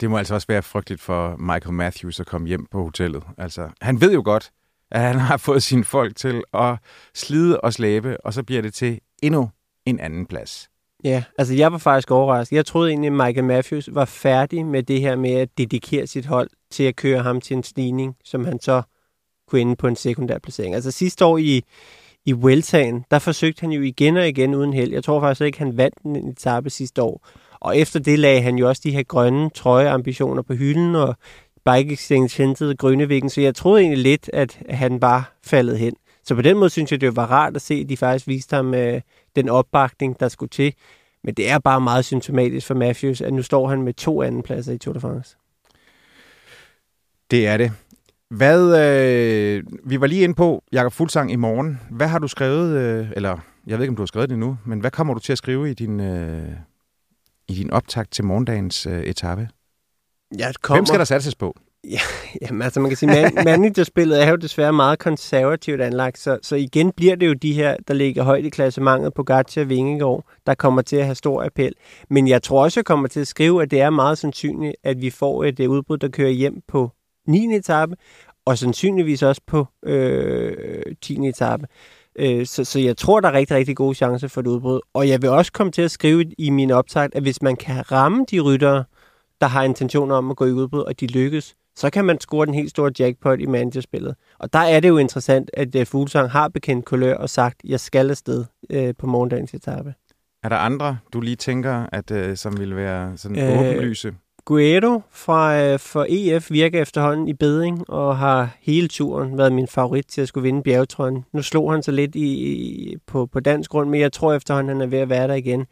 Det 0.00 0.10
må 0.10 0.16
altså 0.16 0.34
også 0.34 0.46
være 0.46 0.62
frygteligt 0.62 1.00
for 1.00 1.36
Michael 1.36 1.72
Matthews 1.72 2.20
at 2.20 2.26
komme 2.26 2.48
hjem 2.48 2.66
på 2.70 2.82
hotellet. 2.82 3.22
Altså, 3.38 3.68
han 3.80 4.00
ved 4.00 4.12
jo 4.12 4.22
godt, 4.24 4.50
at 4.90 5.00
han 5.00 5.18
har 5.18 5.36
fået 5.36 5.62
sine 5.62 5.84
folk 5.84 6.16
til 6.16 6.42
at 6.54 6.76
slide 7.14 7.60
og 7.60 7.72
slæbe, 7.72 8.26
og 8.26 8.34
så 8.34 8.42
bliver 8.42 8.62
det 8.62 8.74
til 8.74 9.00
endnu 9.22 9.50
en 9.86 10.00
anden 10.00 10.26
plads. 10.26 10.70
Ja, 11.04 11.22
altså 11.38 11.54
jeg 11.54 11.72
var 11.72 11.78
faktisk 11.78 12.10
overrasket. 12.10 12.56
Jeg 12.56 12.66
troede 12.66 12.90
egentlig, 12.90 13.06
at 13.06 13.12
Michael 13.12 13.44
Matthews 13.44 13.88
var 13.92 14.04
færdig 14.04 14.66
med 14.66 14.82
det 14.82 15.00
her 15.00 15.16
med 15.16 15.30
at 15.30 15.48
dedikere 15.58 16.06
sit 16.06 16.26
hold 16.26 16.50
til 16.70 16.84
at 16.84 16.96
køre 16.96 17.22
ham 17.22 17.40
til 17.40 17.56
en 17.56 17.62
stigning, 17.62 18.16
som 18.24 18.44
han 18.44 18.60
så 18.60 18.82
kunne 19.48 19.60
ende 19.60 19.76
på 19.76 19.86
en 19.86 19.96
sekundær 19.96 20.38
placering. 20.38 20.74
Altså 20.74 20.90
sidste 20.90 21.24
år 21.24 21.38
i, 21.38 21.62
i 22.24 22.34
Weltagen, 22.34 23.04
der 23.10 23.18
forsøgte 23.18 23.60
han 23.60 23.72
jo 23.72 23.82
igen 23.82 24.16
og 24.16 24.28
igen 24.28 24.54
uden 24.54 24.72
held. 24.72 24.92
Jeg 24.92 25.04
tror 25.04 25.20
faktisk 25.20 25.40
ikke, 25.40 25.58
han 25.58 25.76
vandt 25.76 25.98
en 26.04 26.28
etape 26.28 26.70
sidste 26.70 27.02
år. 27.02 27.26
Og 27.60 27.76
efter 27.76 28.00
det 28.00 28.18
lagde 28.18 28.42
han 28.42 28.56
jo 28.56 28.68
også 28.68 28.82
de 28.84 28.90
her 28.90 29.02
grønne 29.02 29.50
trøjeambitioner 29.50 30.42
på 30.42 30.54
hylden, 30.54 30.94
og 30.94 31.16
Bike 31.64 31.92
Exchange 31.92 32.42
hentede 32.42 32.76
Grønnevæggen, 32.76 33.30
så 33.30 33.40
jeg 33.40 33.54
troede 33.54 33.82
egentlig 33.82 34.02
lidt, 34.02 34.30
at 34.32 34.62
han 34.68 35.02
var 35.02 35.32
faldet 35.44 35.78
hen. 35.78 35.94
Så 36.24 36.34
på 36.34 36.42
den 36.42 36.58
måde 36.58 36.70
synes 36.70 36.92
jeg, 36.92 37.00
det 37.00 37.16
var 37.16 37.26
rart 37.26 37.56
at 37.56 37.62
se, 37.62 37.74
at 37.74 37.88
de 37.88 37.96
faktisk 37.96 38.26
viste 38.26 38.56
ham 38.56 38.74
øh, 38.74 39.00
den 39.36 39.48
opbakning, 39.48 40.20
der 40.20 40.28
skulle 40.28 40.50
til. 40.50 40.74
Men 41.24 41.34
det 41.34 41.50
er 41.50 41.58
bare 41.58 41.80
meget 41.80 42.04
symptomatisk 42.04 42.66
for 42.66 42.74
Matthews, 42.74 43.20
at 43.20 43.32
nu 43.32 43.42
står 43.42 43.68
han 43.68 43.82
med 43.82 43.94
to 43.94 44.22
andenpladser 44.22 44.72
i 44.72 44.78
Tour 44.78 44.92
de 44.92 45.00
France. 45.00 45.36
Det 47.30 47.46
er 47.46 47.56
det. 47.56 47.72
Hvad, 48.30 48.84
øh, 48.84 49.62
vi 49.84 50.00
var 50.00 50.06
lige 50.06 50.22
inde 50.24 50.34
på 50.34 50.62
Jakob 50.72 50.92
Fuldsang 50.92 51.32
i 51.32 51.36
morgen. 51.36 51.80
Hvad 51.90 52.08
har 52.08 52.18
du 52.18 52.28
skrevet, 52.28 52.76
øh, 52.76 53.08
eller 53.16 53.38
jeg 53.66 53.78
ved 53.78 53.84
ikke, 53.84 53.90
om 53.90 53.96
du 53.96 54.02
har 54.02 54.06
skrevet 54.06 54.30
det 54.30 54.38
nu, 54.38 54.58
men 54.64 54.80
hvad 54.80 54.90
kommer 54.90 55.14
du 55.14 55.20
til 55.20 55.32
at 55.32 55.38
skrive 55.38 55.70
i 55.70 55.74
din, 55.74 56.00
øh, 56.00 56.48
i 57.48 57.54
din 57.54 57.70
optakt 57.70 58.10
til 58.10 58.24
morgendagens 58.24 58.86
øh, 58.86 59.02
etape? 59.02 59.48
Jeg 60.38 60.54
kommer... 60.62 60.78
Hvem 60.78 60.86
skal 60.86 60.98
der 60.98 61.04
satses 61.04 61.34
på? 61.34 61.56
Ja, 61.90 62.00
jamen, 62.42 62.62
altså 62.62 62.80
man 62.80 62.90
kan 62.90 62.96
sige, 62.96 63.08
man, 63.08 63.32
managerspillet 63.44 64.22
er 64.22 64.30
jo 64.30 64.36
desværre 64.36 64.72
meget 64.72 64.98
konservativt 64.98 65.80
anlagt, 65.80 66.18
så, 66.18 66.38
så 66.42 66.56
igen 66.56 66.92
bliver 66.92 67.16
det 67.16 67.26
jo 67.26 67.32
de 67.32 67.52
her, 67.52 67.76
der 67.88 67.94
ligger 67.94 68.22
højt 68.22 68.44
i 68.44 68.48
klassementet 68.48 69.14
på 69.14 69.22
Gatja 69.22 69.62
Vingegaard, 69.62 70.24
der 70.46 70.54
kommer 70.54 70.82
til 70.82 70.96
at 70.96 71.04
have 71.04 71.14
stor 71.14 71.44
appel. 71.44 71.72
Men 72.10 72.28
jeg 72.28 72.42
tror 72.42 72.62
også, 72.62 72.80
jeg 72.80 72.84
kommer 72.84 73.08
til 73.08 73.20
at 73.20 73.26
skrive, 73.26 73.62
at 73.62 73.70
det 73.70 73.80
er 73.80 73.90
meget 73.90 74.18
sandsynligt, 74.18 74.76
at 74.84 75.00
vi 75.00 75.10
får 75.10 75.44
et 75.44 75.60
udbrud, 75.60 75.98
der 75.98 76.08
kører 76.08 76.30
hjem 76.30 76.60
på 76.68 76.90
9. 77.26 77.56
etape, 77.56 77.96
og 78.44 78.58
sandsynligvis 78.58 79.22
også 79.22 79.40
på 79.46 79.66
øh, 79.86 80.82
10. 81.02 81.28
etape. 81.28 81.66
Øh, 82.18 82.46
så, 82.46 82.64
så 82.64 82.80
jeg 82.80 82.96
tror, 82.96 83.20
der 83.20 83.28
er 83.28 83.32
rigtig, 83.32 83.56
rigtig 83.56 83.76
gode 83.76 83.94
chancer 83.94 84.28
for 84.28 84.40
et 84.40 84.46
udbrud. 84.46 84.80
Og 84.94 85.08
jeg 85.08 85.22
vil 85.22 85.30
også 85.30 85.52
komme 85.52 85.72
til 85.72 85.82
at 85.82 85.90
skrive 85.90 86.24
i 86.38 86.50
min 86.50 86.70
optag, 86.70 87.08
at 87.12 87.22
hvis 87.22 87.42
man 87.42 87.56
kan 87.56 87.92
ramme 87.92 88.24
de 88.30 88.40
ryttere, 88.40 88.84
der 89.40 89.46
har 89.46 89.62
intentioner 89.62 90.14
om 90.14 90.30
at 90.30 90.36
gå 90.36 90.46
i 90.46 90.52
udbrud, 90.52 90.80
og 90.80 91.00
de 91.00 91.06
lykkes, 91.06 91.54
så 91.76 91.90
kan 91.90 92.04
man 92.04 92.20
score 92.20 92.46
den 92.46 92.54
helt 92.54 92.70
store 92.70 92.92
jackpot 92.98 93.40
i 93.40 93.46
managerspillet. 93.46 94.14
Og 94.38 94.52
der 94.52 94.58
er 94.58 94.80
det 94.80 94.88
jo 94.88 94.98
interessant, 94.98 95.50
at 95.54 95.74
uh, 95.74 95.86
Fuglsang 95.86 96.30
har 96.30 96.48
bekendt 96.48 96.84
kulør 96.84 97.14
og 97.14 97.30
sagt, 97.30 97.60
jeg 97.64 97.80
skal 97.80 98.10
afsted 98.10 98.44
uh, 98.74 98.90
på 98.98 99.06
morgendagens 99.06 99.54
etape. 99.54 99.94
Er 100.42 100.48
der 100.48 100.56
andre, 100.56 100.98
du 101.12 101.20
lige 101.20 101.36
tænker, 101.36 101.86
at 101.92 102.10
uh, 102.10 102.34
som 102.34 102.60
vil 102.60 102.76
være 102.76 103.16
sådan 103.16 103.38
øh, 103.38 103.60
åbenlyse? 103.60 104.14
Guido 104.44 105.00
fra 105.10 105.72
uh, 105.72 105.80
for 105.80 106.06
EF 106.08 106.50
virker 106.50 106.82
efterhånden 106.82 107.28
i 107.28 107.32
bedring 107.34 107.90
og 107.90 108.18
har 108.18 108.56
hele 108.60 108.88
turen 108.88 109.38
været 109.38 109.52
min 109.52 109.68
favorit 109.68 110.06
til 110.06 110.20
at 110.20 110.28
skulle 110.28 110.42
vinde 110.42 110.62
bjergetrøjen. 110.62 111.24
Nu 111.32 111.42
slog 111.42 111.72
han 111.72 111.82
sig 111.82 111.94
lidt 111.94 112.14
i, 112.14 112.26
i, 112.26 112.96
på, 113.06 113.26
på 113.26 113.40
dansk 113.40 113.70
grund, 113.70 113.90
men 113.90 114.00
jeg 114.00 114.12
tror 114.12 114.34
efterhånden, 114.34 114.68
han 114.68 114.80
er 114.80 114.86
ved 114.86 114.98
at 114.98 115.08
være 115.08 115.28
der 115.28 115.34
igen. 115.34 115.66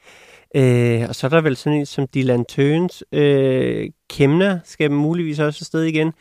Øh, 0.56 1.08
og 1.08 1.14
så 1.14 1.26
er 1.26 1.28
der 1.28 1.40
vel 1.40 1.56
sådan 1.56 1.78
en 1.78 1.86
som 1.86 2.06
Dylan 2.14 2.44
Tøns. 2.44 3.04
Øh, 3.12 3.90
Kemner 4.10 4.58
skal 4.64 4.90
muligvis 4.90 5.38
også 5.38 5.58
afsted 5.62 5.82
igen. 5.82 6.12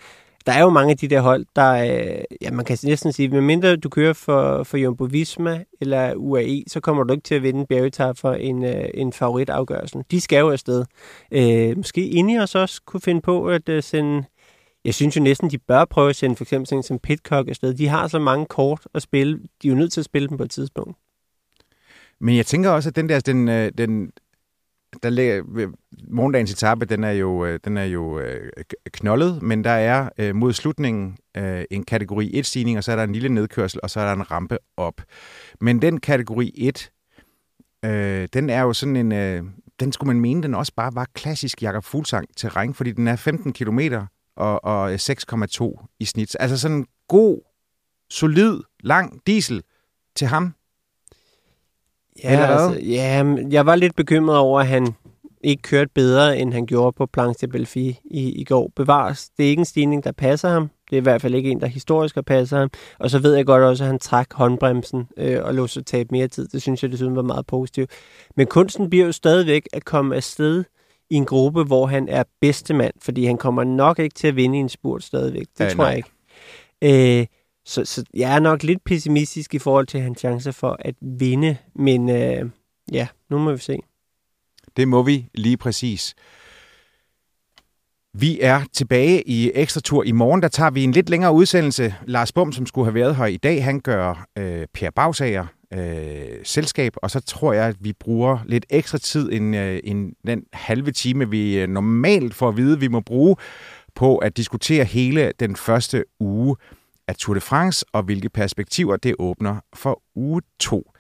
Der 0.46 0.54
er 0.54 0.62
jo 0.62 0.70
mange 0.70 0.92
af 0.92 0.98
de 0.98 1.08
der 1.08 1.22
hold, 1.22 1.46
der, 1.56 1.72
øh, 1.74 2.24
ja, 2.42 2.52
man 2.52 2.66
kan 2.66 2.78
næsten 2.84 3.14
sige, 3.14 3.30
medmindre 3.30 3.76
du 3.76 3.90
kører 3.90 4.14
for, 4.14 4.64
for 4.64 4.78
Jumbo 4.78 5.04
Visma 5.04 5.64
eller 5.82 6.16
UAE, 6.16 6.64
så 6.68 6.80
kommer 6.80 7.04
du 7.04 7.14
ikke 7.14 7.24
til 7.24 7.36
at 7.36 7.44
vinde 7.44 7.66
bjergetar 7.66 8.14
for 8.14 8.34
en, 8.34 8.66
øh, 8.66 8.90
en 8.94 9.14
favoritafgørelse. 9.14 10.04
De 10.12 10.22
skal 10.22 10.40
jo 10.40 10.52
afsted. 10.52 10.86
Øh, 11.32 11.78
måske 11.78 12.38
os 12.42 12.56
også 12.56 12.82
kunne 12.86 13.02
finde 13.02 13.22
på 13.22 13.48
at 13.48 13.70
øh, 13.70 13.84
sende 13.84 14.24
jeg 14.86 14.96
synes 14.96 15.16
jo 15.16 15.22
næsten, 15.22 15.50
de 15.50 15.58
bør 15.58 15.86
prøve 15.86 16.10
at 16.10 16.16
sende 16.16 16.36
for 16.36 16.44
eksempel 16.44 16.68
sådan 16.68 16.80
en 16.80 16.84
som 16.84 17.00
Pitcock 17.00 17.50
afsted. 17.50 17.74
De 17.74 17.88
har 17.88 18.08
så 18.08 18.20
mange 18.20 18.46
kort 18.46 18.88
at 18.94 19.02
spille. 19.02 19.40
De 19.62 19.68
er 19.68 19.72
jo 19.72 19.76
nødt 19.76 19.92
til 19.92 20.02
at 20.02 20.06
spille 20.06 20.28
dem 20.28 20.38
på 20.38 20.44
et 20.44 20.52
tidspunkt. 20.52 20.98
Men 22.20 22.38
jeg 22.38 22.46
tænker 22.46 22.70
også, 22.70 22.90
at 22.90 22.96
den 22.96 23.10
der, 23.10 23.20
den, 23.20 23.50
øh, 23.50 23.72
den, 23.78 24.12
der 25.04 25.10
ligger, 25.10 25.44
øh, 25.56 25.70
morgendagens 26.10 26.52
etape, 26.52 26.86
den 26.86 27.04
er 27.04 27.12
jo, 27.12 27.46
øh, 27.46 27.60
den 27.66 27.78
er 27.78 27.84
jo 27.84 28.22
knoldet, 28.92 29.42
men 29.42 29.64
der 29.64 29.70
er 29.70 30.34
mod 30.34 30.54
slutningen 30.54 31.18
en 31.72 31.84
kategori 31.84 32.40
1-stigning, 32.40 32.78
og 32.78 32.84
så 32.84 32.92
er 32.92 32.96
der 32.96 33.04
en 33.04 33.14
lille 33.14 33.30
nedkørsel, 33.30 33.80
og 33.84 33.90
så 33.90 34.00
er 34.00 34.06
der 34.06 34.14
en 34.14 34.32
rampe 34.32 34.58
op. 34.78 35.02
Men 35.62 35.82
den 35.82 36.00
kategori 36.00 36.54
1, 36.58 36.92
øh, 37.86 38.28
den 38.34 38.50
er 38.50 38.62
jo 38.62 38.74
sådan 38.74 38.96
en, 38.96 39.12
øh, 39.12 39.44
den 39.80 39.92
skulle 39.92 40.08
man 40.08 40.20
mene, 40.20 40.44
den 40.44 40.56
også 40.56 40.74
bare 40.76 40.96
var 40.96 41.08
klassisk 41.14 41.62
Jakob 41.62 41.84
Fuglsang 41.84 42.28
terræn, 42.38 42.74
fordi 42.74 42.92
den 42.92 43.08
er 43.08 43.16
15 43.16 43.54
km 43.54 43.80
og, 44.36 44.66
og 44.66 44.94
6,2 44.94 45.86
i 46.00 46.06
snit. 46.06 46.36
Altså 46.40 46.58
sådan 46.58 46.78
en 46.78 46.88
god, 47.08 47.42
solid, 48.10 48.60
lang 48.80 49.22
diesel 49.28 49.64
til 50.16 50.28
ham. 50.28 50.54
Ja, 52.24 52.30
altså, 52.30 52.80
ja, 52.80 53.36
jeg 53.52 53.66
var 53.66 53.76
lidt 53.76 53.96
bekymret 53.96 54.38
over, 54.38 54.60
at 54.60 54.68
han 54.68 54.96
ikke 55.44 55.62
kørte 55.62 55.90
bedre, 55.96 56.38
end 56.38 56.54
han 56.54 56.66
gjorde 56.66 56.96
på 56.96 57.06
Planche 57.06 57.48
de 57.48 57.52
Belfi 57.52 58.00
i, 58.06 58.32
i 58.32 58.44
går. 58.44 58.72
Bevares, 58.76 59.30
det 59.38 59.46
er 59.46 59.50
ikke 59.50 59.60
en 59.60 59.66
stigning, 59.66 60.04
der 60.04 60.12
passer 60.12 60.50
ham. 60.50 60.70
Det 60.90 60.96
er 60.96 61.02
i 61.02 61.04
hvert 61.04 61.22
fald 61.22 61.36
ikke 61.36 61.50
en, 61.50 61.62
der 61.62 61.68
historisk 61.68 62.16
har 62.16 62.22
passet 62.22 62.60
ham. 62.60 62.70
Og 63.00 63.10
så 63.10 63.20
ved 63.20 63.36
jeg 63.36 63.46
godt 63.46 63.64
også, 63.64 63.84
at 63.84 63.88
han 63.88 64.00
trak 64.00 64.34
håndbremsen 64.34 65.08
øh, 65.18 65.44
og 65.44 65.54
lå 65.54 65.68
sig 65.68 65.86
tabe 65.86 66.08
mere 66.12 66.28
tid. 66.28 66.48
Det 66.48 66.62
synes 66.62 66.84
jeg 66.84 66.92
desuden 66.92 67.16
var 67.16 67.22
meget 67.22 67.46
positivt. 67.46 67.92
Men 68.38 68.48
kunsten 68.48 68.90
bliver 68.90 69.06
jo 69.06 69.12
stadigvæk 69.12 69.68
at 69.74 69.86
komme 69.86 70.16
afsted 70.16 70.64
i 71.10 71.16
en 71.16 71.26
gruppe, 71.26 71.64
hvor 71.64 71.86
han 71.86 72.10
er 72.10 72.24
bedste 72.42 72.74
mand, 72.74 72.94
fordi 73.02 73.26
han 73.26 73.38
kommer 73.38 73.64
nok 73.64 74.00
ikke 74.00 74.14
til 74.14 74.28
at 74.28 74.36
vinde 74.36 74.58
i 74.58 74.62
en 74.62 74.70
spurt 74.70 75.04
stadigvæk. 75.04 75.46
Det 75.58 75.64
ja, 75.64 75.70
tror 75.70 75.84
nej. 75.84 75.88
jeg 75.88 75.98
ikke. 75.98 77.20
Øh, 77.22 77.26
så, 77.68 77.86
så 77.86 78.04
jeg 78.14 78.36
er 78.36 78.40
nok 78.40 78.64
lidt 78.64 78.84
pessimistisk 78.84 79.54
i 79.54 79.60
forhold 79.60 79.88
til 79.88 80.00
hans 80.00 80.20
chancer 80.20 80.52
for 80.52 80.78
at 80.80 80.96
vinde, 81.02 81.58
men 81.76 82.10
øh, 82.10 82.50
ja, 82.92 83.08
nu 83.30 83.38
må 83.38 83.52
vi 83.52 83.58
se. 83.58 83.80
Det 84.78 84.88
må 84.88 85.04
vi 85.04 85.30
lige 85.34 85.58
præcis. 85.58 86.16
Vi 88.14 88.40
er 88.42 88.62
tilbage 88.74 89.28
i 89.28 89.52
ekstra 89.56 89.82
tur 89.82 90.04
i 90.04 90.12
morgen. 90.12 90.42
Der 90.42 90.48
tager 90.48 90.72
vi 90.72 90.84
en 90.84 90.92
lidt 90.92 91.10
længere 91.10 91.34
udsendelse. 91.34 91.96
Lars 92.06 92.32
Bum, 92.32 92.52
som 92.52 92.66
skulle 92.66 92.86
have 92.86 92.96
været 92.96 93.16
her 93.16 93.26
i 93.26 93.38
dag, 93.38 93.64
han 93.64 93.80
gør 93.80 94.28
øh, 94.38 94.68
Per 94.74 94.90
Bagsager 94.90 95.46
øh, 95.74 96.40
selskab, 96.44 96.94
og 96.96 97.12
så 97.12 97.20
tror 97.20 97.54
jeg, 97.54 97.66
at 97.66 97.76
vi 97.80 97.94
bruger 97.94 98.40
lidt 98.46 98.66
ekstra 98.70 98.98
tid 98.98 99.32
end, 99.32 99.56
øh, 99.56 99.80
end 99.84 100.14
den 100.28 100.44
halve 100.54 100.92
time, 100.92 101.30
vi 101.30 101.60
øh, 101.60 101.70
normalt 101.70 102.34
får 102.36 102.50
at 102.50 102.58
vide, 102.58 102.80
vi 102.80 102.88
må 102.88 103.00
bruge 103.00 103.36
på 103.96 104.18
at 104.18 104.38
diskutere 104.38 104.86
hele 104.86 105.34
den 105.40 105.56
første 105.56 106.04
uge 106.20 106.56
af 107.08 107.16
Tour 107.16 107.34
de 107.34 107.42
France, 107.42 107.86
og 107.94 108.04
hvilke 108.04 108.30
perspektiver 108.30 108.98
det 108.98 109.16
åbner 109.20 109.56
for 109.76 110.02
uge 110.16 110.42
2. 110.60 110.92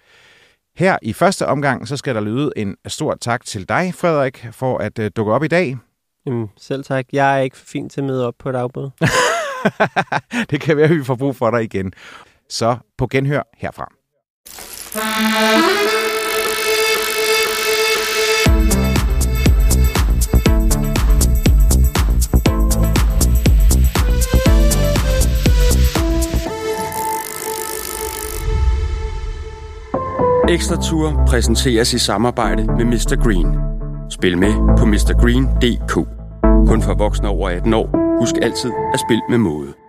Her 0.77 0.97
i 1.01 1.13
første 1.13 1.45
omgang, 1.45 1.87
så 1.87 1.97
skal 1.97 2.15
der 2.15 2.21
lyde 2.21 2.51
en 2.55 2.75
stor 2.87 3.15
tak 3.21 3.45
til 3.45 3.69
dig, 3.69 3.93
Frederik, 3.93 4.47
for 4.51 4.77
at 4.77 4.99
uh, 4.99 5.05
dukke 5.15 5.33
op 5.33 5.43
i 5.43 5.47
dag. 5.47 5.77
Jamen, 6.25 6.47
selv 6.57 6.83
tak. 6.83 7.05
Jeg 7.11 7.37
er 7.37 7.41
ikke 7.41 7.57
for 7.57 7.65
fint 7.65 7.91
til 7.91 8.01
at 8.01 8.07
møde 8.07 8.27
op 8.27 8.33
på 8.39 8.49
et 8.49 8.55
afbud. 8.55 8.89
det 10.49 10.61
kan 10.61 10.77
være, 10.77 10.85
at 10.85 10.95
vi 10.95 11.03
får 11.03 11.15
brug 11.15 11.35
for 11.35 11.51
dig 11.51 11.63
igen. 11.63 11.93
Så 12.49 12.77
på 12.97 13.07
genhør 13.07 13.43
herfra. 13.57 13.91
Ekstra 30.49 30.81
Tour 30.81 31.23
præsenteres 31.27 31.93
i 31.93 31.99
samarbejde 31.99 32.65
med 32.65 32.85
Mr. 32.85 33.23
Green. 33.23 33.47
Spil 34.11 34.37
med 34.37 34.53
på 34.77 34.85
mrgreen.dk. 34.85 35.93
Kun 36.67 36.81
for 36.81 36.93
voksne 36.93 37.27
over 37.27 37.49
18 37.49 37.73
år. 37.73 38.17
Husk 38.19 38.35
altid 38.41 38.71
at 38.93 38.99
spille 38.99 39.21
med 39.29 39.37
måde. 39.37 39.86